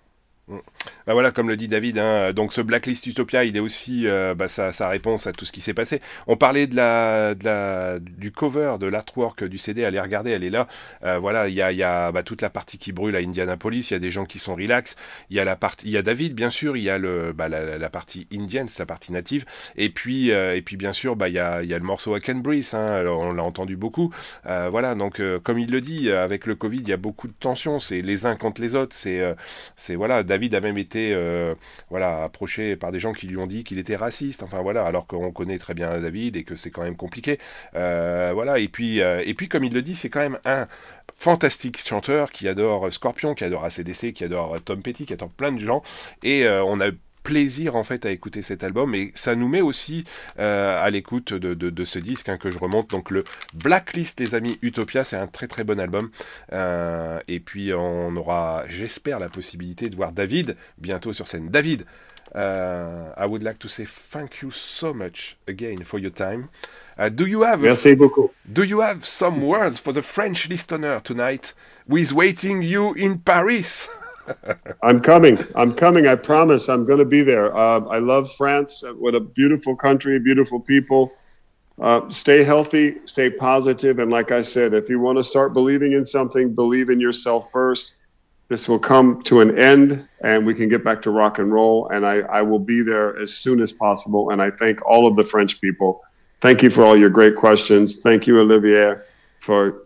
Bah 1.08 1.14
voilà, 1.14 1.30
comme 1.30 1.48
le 1.48 1.56
dit 1.56 1.68
David, 1.68 1.98
hein, 1.98 2.34
donc 2.34 2.52
ce 2.52 2.60
Blacklist 2.60 3.06
Utopia, 3.06 3.44
il 3.44 3.56
est 3.56 3.60
aussi 3.60 4.06
euh, 4.06 4.34
bah, 4.34 4.46
sa, 4.46 4.88
réponse 4.88 5.26
à 5.26 5.32
tout 5.32 5.46
ce 5.46 5.52
qui 5.52 5.62
s'est 5.62 5.72
passé. 5.72 6.02
On 6.26 6.36
parlait 6.36 6.66
de 6.66 6.76
la, 6.76 7.34
de 7.34 7.44
la, 7.46 7.98
du 7.98 8.30
cover, 8.30 8.74
de 8.78 8.86
l'artwork 8.86 9.42
du 9.44 9.56
CD, 9.56 9.86
allez 9.86 10.00
regarder, 10.00 10.32
elle 10.32 10.44
est 10.44 10.50
là. 10.50 10.68
Euh, 11.04 11.18
voilà, 11.18 11.48
il 11.48 11.54
y 11.54 11.62
a, 11.62 11.72
y 11.72 11.82
a 11.82 12.12
bah, 12.12 12.22
toute 12.22 12.42
la 12.42 12.50
partie 12.50 12.76
qui 12.76 12.92
brûle 12.92 13.16
à 13.16 13.20
Indianapolis, 13.20 13.90
il 13.90 13.94
y 13.94 13.96
a 13.96 14.00
des 14.00 14.10
gens 14.10 14.26
qui 14.26 14.38
sont 14.38 14.54
relax, 14.54 14.96
il 15.30 15.36
y 15.38 15.40
a 15.40 15.44
la 15.44 15.56
partie, 15.56 15.88
y 15.88 15.96
a 15.96 16.02
David 16.02 16.34
bien 16.34 16.50
sûr, 16.50 16.76
il 16.76 16.82
y 16.82 16.90
a 16.90 16.98
le, 16.98 17.32
bah, 17.32 17.48
la, 17.48 17.88
partie 17.88 18.26
indienne, 18.30 18.68
la 18.78 18.84
partie 18.84 19.10
native, 19.10 19.46
et 19.76 19.88
puis, 19.88 20.30
euh, 20.30 20.56
et 20.56 20.60
puis 20.60 20.76
bien 20.76 20.92
sûr, 20.92 21.16
il, 21.26 21.32
y 21.32 21.38
a, 21.38 21.62
y 21.62 21.72
a 21.72 21.78
le 21.78 21.84
morceau 21.84 22.16
I 22.18 22.20
Can 22.20 22.36
Breathe, 22.36 22.74
hein, 22.74 23.04
on 23.06 23.32
l'a 23.32 23.44
entendu 23.44 23.76
beaucoup. 23.78 24.12
Voilà, 24.44 24.94
donc 24.94 25.22
comme 25.42 25.58
il 25.58 25.70
le 25.70 25.80
dit, 25.80 26.10
avec 26.10 26.44
le 26.44 26.54
Covid, 26.54 26.80
il 26.80 26.88
y 26.88 26.92
a 26.92 26.98
beaucoup 26.98 27.28
de 27.28 27.34
tensions, 27.38 27.80
c'est 27.80 28.02
les 28.02 28.26
uns 28.26 28.36
contre 28.36 28.60
les 28.60 28.74
autres, 28.74 28.94
c'est, 28.94 29.22
c'est 29.76 29.94
voilà, 29.94 30.22
David 30.22 30.54
a 30.54 30.60
été 30.76 31.12
euh, 31.14 31.54
voilà, 31.90 32.24
approché 32.24 32.76
par 32.76 32.92
des 32.92 33.00
gens 33.00 33.12
qui 33.12 33.26
lui 33.26 33.36
ont 33.36 33.46
dit 33.46 33.64
qu'il 33.64 33.78
était 33.78 33.96
raciste. 33.96 34.42
Enfin 34.42 34.60
voilà, 34.62 34.84
alors 34.84 35.06
qu'on 35.06 35.32
connaît 35.32 35.58
très 35.58 35.74
bien 35.74 35.98
David 35.98 36.36
et 36.36 36.44
que 36.44 36.56
c'est 36.56 36.70
quand 36.70 36.82
même 36.82 36.96
compliqué. 36.96 37.38
Euh, 37.74 38.32
voilà, 38.34 38.58
et 38.58 38.68
puis, 38.68 39.00
euh, 39.00 39.22
et 39.24 39.34
puis 39.34 39.48
comme 39.48 39.64
il 39.64 39.72
le 39.72 39.82
dit, 39.82 39.96
c'est 39.96 40.10
quand 40.10 40.20
même 40.20 40.38
un 40.44 40.66
fantastique 41.16 41.78
chanteur 41.78 42.30
qui 42.30 42.48
adore 42.48 42.92
Scorpion, 42.92 43.34
qui 43.34 43.44
adore 43.44 43.64
ACDC, 43.64 44.12
qui 44.12 44.24
adore 44.24 44.56
Tom 44.64 44.82
Petty, 44.82 45.06
qui 45.06 45.12
adore 45.12 45.30
plein 45.30 45.52
de 45.52 45.60
gens. 45.60 45.82
Et 46.22 46.48
on 46.48 46.80
a 46.80 46.90
plaisir 47.28 47.76
en 47.76 47.84
fait 47.84 48.06
à 48.06 48.10
écouter 48.10 48.40
cet 48.40 48.64
album 48.64 48.94
et 48.94 49.10
ça 49.12 49.34
nous 49.34 49.48
met 49.48 49.60
aussi 49.60 50.04
euh, 50.38 50.82
à 50.82 50.88
l'écoute 50.88 51.34
de, 51.34 51.52
de, 51.52 51.68
de, 51.68 51.84
ce 51.84 51.98
disque 51.98 52.30
hein, 52.30 52.38
que 52.38 52.50
je 52.50 52.58
remonte 52.58 52.88
donc 52.88 53.10
le 53.10 53.22
Blacklist 53.52 54.18
les 54.18 54.34
amis 54.34 54.58
Utopia 54.62 55.04
c'est 55.04 55.18
un 55.18 55.26
très 55.26 55.46
très 55.46 55.62
bon 55.62 55.78
album 55.78 56.08
euh, 56.54 57.20
et 57.28 57.38
puis 57.38 57.74
on 57.74 58.16
aura 58.16 58.64
j'espère 58.70 59.18
la 59.18 59.28
possibilité 59.28 59.90
de 59.90 59.96
voir 59.96 60.12
David 60.12 60.56
bientôt 60.78 61.12
sur 61.12 61.28
scène 61.28 61.50
David 61.50 61.84
uh, 62.34 63.12
I 63.14 63.26
would 63.26 63.42
like 63.42 63.58
to 63.58 63.68
say 63.68 63.84
thank 63.84 64.40
you 64.40 64.50
so 64.50 64.94
much 64.94 65.36
again 65.46 65.84
for 65.84 65.98
your 65.98 66.12
time. 66.12 66.48
Uh, 66.96 67.10
do 67.10 67.26
you 67.26 67.42
have 67.42 67.60
Merci 67.60 67.94
beaucoup. 67.94 68.32
Do 68.50 68.62
you 68.62 68.80
have 68.80 69.04
some 69.04 69.42
words 69.42 69.78
for 69.78 69.92
the 69.92 70.02
French 70.02 70.48
listener 70.48 71.00
tonight 71.00 71.52
who 71.86 71.96
is 71.98 72.14
waiting 72.14 72.62
you 72.62 72.94
in 72.94 73.18
Paris? 73.18 73.88
I'm 74.82 75.00
coming. 75.00 75.38
I'm 75.54 75.74
coming. 75.74 76.06
I 76.06 76.14
promise. 76.14 76.68
I'm 76.68 76.84
going 76.84 76.98
to 76.98 77.04
be 77.04 77.22
there. 77.22 77.56
Uh, 77.56 77.80
I 77.80 77.98
love 77.98 78.32
France. 78.34 78.84
What 78.96 79.14
a 79.14 79.20
beautiful 79.20 79.76
country, 79.76 80.18
beautiful 80.18 80.60
people. 80.60 81.12
Uh, 81.80 82.08
stay 82.08 82.42
healthy, 82.42 82.96
stay 83.04 83.30
positive, 83.30 84.00
and 84.00 84.10
like 84.10 84.32
I 84.32 84.40
said, 84.40 84.74
if 84.74 84.90
you 84.90 84.98
want 84.98 85.16
to 85.18 85.22
start 85.22 85.52
believing 85.52 85.92
in 85.92 86.04
something, 86.04 86.52
believe 86.54 86.90
in 86.90 86.98
yourself 86.98 87.52
first. 87.52 87.94
this 88.48 88.68
will 88.68 88.78
come 88.78 89.22
to 89.22 89.40
an 89.40 89.58
end 89.58 90.06
and 90.22 90.44
we 90.44 90.54
can 90.54 90.68
get 90.68 90.82
back 90.82 91.02
to 91.02 91.10
rock 91.10 91.38
and 91.38 91.52
roll. 91.52 91.88
And 91.88 92.06
I, 92.06 92.20
I 92.20 92.42
will 92.42 92.58
be 92.58 92.82
there 92.82 93.16
as 93.18 93.36
soon 93.36 93.60
as 93.60 93.72
possible. 93.72 94.30
And 94.30 94.40
I 94.40 94.50
thank 94.50 94.84
all 94.86 95.06
of 95.06 95.16
the 95.16 95.24
French 95.24 95.60
people. 95.60 96.00
Thank 96.40 96.62
you 96.62 96.70
for 96.70 96.82
all 96.82 96.96
your 96.96 97.10
great 97.10 97.36
questions. 97.36 98.00
Thank 98.00 98.26
you, 98.26 98.40
Olivier, 98.40 99.02
for 99.38 99.82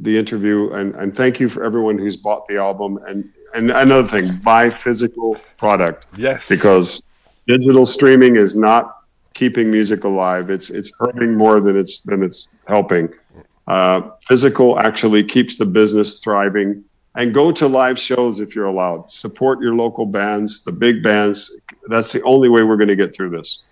the 0.00 0.16
interview. 0.18 0.70
And, 0.70 0.94
and 0.94 1.14
thank 1.14 1.40
you 1.40 1.48
for 1.48 1.64
everyone 1.64 1.98
who's 1.98 2.16
bought 2.16 2.46
the 2.46 2.56
album. 2.56 2.98
And, 3.06 3.30
and 3.54 3.70
another 3.70 4.08
thing, 4.08 4.36
buy 4.38 4.70
physical 4.70 5.36
product. 5.58 6.06
Yes. 6.16 6.48
Because 6.48 7.02
digital 7.46 7.84
streaming 7.84 8.36
is 8.36 8.56
not 8.56 8.96
keeping 9.34 9.70
music 9.70 10.04
alive. 10.04 10.50
It's, 10.50 10.70
it's 10.70 10.92
hurting 10.98 11.34
more 11.36 11.60
than 11.60 11.76
it's, 11.76 12.00
than 12.00 12.22
it's 12.22 12.50
helping. 12.66 13.12
Uh, 13.66 14.10
physical 14.22 14.78
actually 14.78 15.24
keeps 15.24 15.56
the 15.56 15.66
business 15.66 16.20
thriving 16.20 16.84
and 17.16 17.32
go 17.32 17.52
to 17.52 17.66
live 17.66 17.98
shows 17.98 18.40
if 18.40 18.54
you're 18.54 18.66
allowed. 18.66 19.10
Support 19.10 19.60
your 19.60 19.74
local 19.74 20.06
bands, 20.06 20.64
the 20.64 20.72
big 20.72 21.02
bands. 21.02 21.58
That's 21.86 22.12
the 22.12 22.22
only 22.22 22.48
way 22.48 22.62
we're 22.62 22.76
going 22.76 22.88
to 22.88 22.96
get 22.96 23.14
through 23.14 23.30
this. 23.30 23.62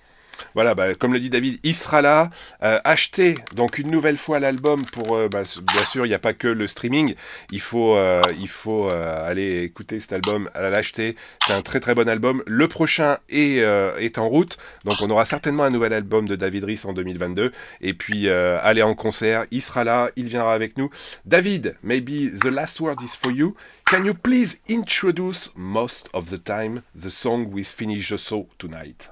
Voilà, 0.55 0.75
bah, 0.75 0.95
comme 0.95 1.13
le 1.13 1.21
dit 1.21 1.31
David, 1.31 1.59
il 1.63 1.75
sera 1.75 2.03
là. 2.03 2.31
Euh, 2.63 2.79
achetez 2.85 3.37
donc 3.55 3.79
une 3.79 3.91
nouvelle 3.91 4.17
fois 4.17 4.39
l'album 4.39 4.85
pour, 4.85 5.17
euh, 5.17 5.29
bah, 5.29 5.43
bien 5.43 5.85
sûr, 5.85 6.07
il 6.07 6.09
n'y 6.09 6.15
a 6.15 6.19
pas 6.19 6.35
que 6.35 6.49
le 6.49 6.67
streaming. 6.67 7.15
Il 7.51 7.61
faut, 7.61 7.97
euh, 7.97 8.23
il 8.39 8.49
faut 8.49 8.91
euh, 8.91 9.29
aller 9.29 9.63
écouter 9.63 10.01
cet 10.01 10.13
album, 10.13 10.51
l'acheter. 10.55 11.17
C'est 11.47 11.53
un 11.53 11.63
très 11.63 11.81
très 11.81 11.95
bon 11.95 12.09
album. 12.09 12.43
Le 12.47 12.69
prochain 12.69 13.19
est, 13.29 13.61
euh, 13.61 13.97
est 13.99 14.19
en 14.19 14.29
route, 14.29 14.59
donc 14.85 14.97
on 15.03 15.11
aura 15.11 15.25
certainement 15.25 15.65
un 15.65 15.71
nouvel 15.71 15.93
album 15.93 16.29
de 16.29 16.37
David 16.37 16.65
Rhys 16.65 16.83
en 16.85 16.93
2022. 16.93 17.53
Et 17.81 17.95
puis 17.95 18.29
aller 18.29 18.83
en 18.83 18.95
concert, 18.95 19.45
il 19.51 19.63
sera 19.63 19.85
là, 19.85 20.11
il 20.17 20.27
viendra 20.27 20.55
avec 20.55 20.77
nous. 20.77 20.91
David, 21.25 21.77
maybe 21.83 22.31
the 22.41 22.47
last 22.51 22.81
word 22.81 22.97
is 23.03 23.17
for 23.21 23.33
you. 23.33 23.55
Can 23.87 24.05
you 24.05 24.15
please 24.15 24.59
introduce 24.69 25.51
most 25.55 26.09
of 26.13 26.31
the 26.31 26.43
time 26.43 26.83
the 26.95 27.11
song 27.11 27.47
we 27.53 27.65
finish 27.65 28.11
the 28.11 28.17
show 28.17 28.49
tonight? 28.59 29.12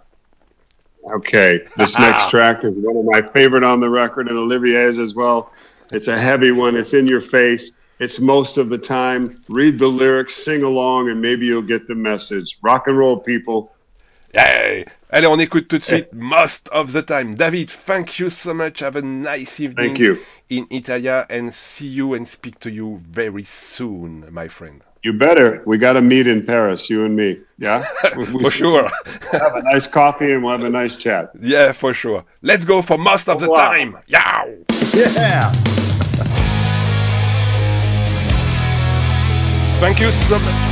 Okay, 1.04 1.60
this 1.76 1.98
next 1.98 2.30
track 2.30 2.62
is 2.64 2.74
one 2.76 2.96
of 2.96 3.04
my 3.04 3.22
favorite 3.32 3.64
on 3.64 3.80
the 3.80 3.88
record, 3.88 4.28
and 4.28 4.38
Olivier's 4.38 4.98
as 4.98 5.14
well. 5.14 5.50
It's 5.92 6.08
a 6.08 6.18
heavy 6.18 6.52
one. 6.52 6.76
It's 6.76 6.94
in 6.94 7.06
your 7.06 7.20
face. 7.20 7.72
It's 7.98 8.20
most 8.20 8.58
of 8.58 8.68
the 8.68 8.78
time. 8.78 9.42
Read 9.48 9.78
the 9.78 9.88
lyrics, 9.88 10.34
sing 10.34 10.62
along, 10.62 11.10
and 11.10 11.20
maybe 11.20 11.46
you'll 11.46 11.62
get 11.62 11.86
the 11.86 11.94
message. 11.94 12.58
Rock 12.62 12.86
and 12.86 12.96
roll, 12.96 13.18
people. 13.18 13.72
Hey. 14.32 14.84
Allez, 15.12 15.26
on 15.26 15.40
écoute 15.40 15.68
tout 15.68 15.78
de 15.78 15.84
suite 15.84 16.12
Most 16.12 16.68
of 16.68 16.92
the 16.92 17.02
Time. 17.02 17.34
David, 17.34 17.68
thank 17.68 18.20
you 18.20 18.30
so 18.30 18.54
much. 18.54 18.78
Have 18.78 18.94
a 18.94 19.02
nice 19.02 19.58
evening 19.58 19.88
Thank 19.88 19.98
you. 19.98 20.18
in 20.48 20.68
Italia 20.70 21.26
and 21.28 21.52
see 21.52 21.88
you 21.88 22.14
and 22.14 22.28
speak 22.28 22.60
to 22.60 22.70
you 22.70 23.00
very 23.10 23.42
soon, 23.42 24.26
my 24.30 24.46
friend. 24.46 24.82
You 25.02 25.14
better. 25.14 25.62
We 25.64 25.78
got 25.78 25.94
to 25.94 26.02
meet 26.02 26.26
in 26.26 26.44
Paris, 26.44 26.90
you 26.90 27.04
and 27.06 27.16
me. 27.16 27.40
Yeah? 27.58 27.86
We- 28.16 28.26
For 28.42 28.50
sure. 28.50 28.90
have 29.32 29.54
a 29.56 29.62
nice 29.62 29.86
coffee 29.86 30.32
and 30.32 30.42
we'll 30.42 30.52
have 30.52 30.64
a 30.64 30.70
nice 30.70 30.94
chat. 30.96 31.30
yeah, 31.40 31.72
for 31.72 31.94
sure. 31.94 32.24
Let's 32.42 32.64
go 32.66 32.82
for 32.82 32.98
Most 32.98 33.28
of 33.28 33.40
the 33.40 33.48
Wow. 33.48 33.56
Time. 33.70 33.96
Yow! 34.06 34.56
Yeah. 34.94 35.50
Thank 39.80 40.00
you 40.00 40.10
so 40.10 40.38
much. 40.38 40.69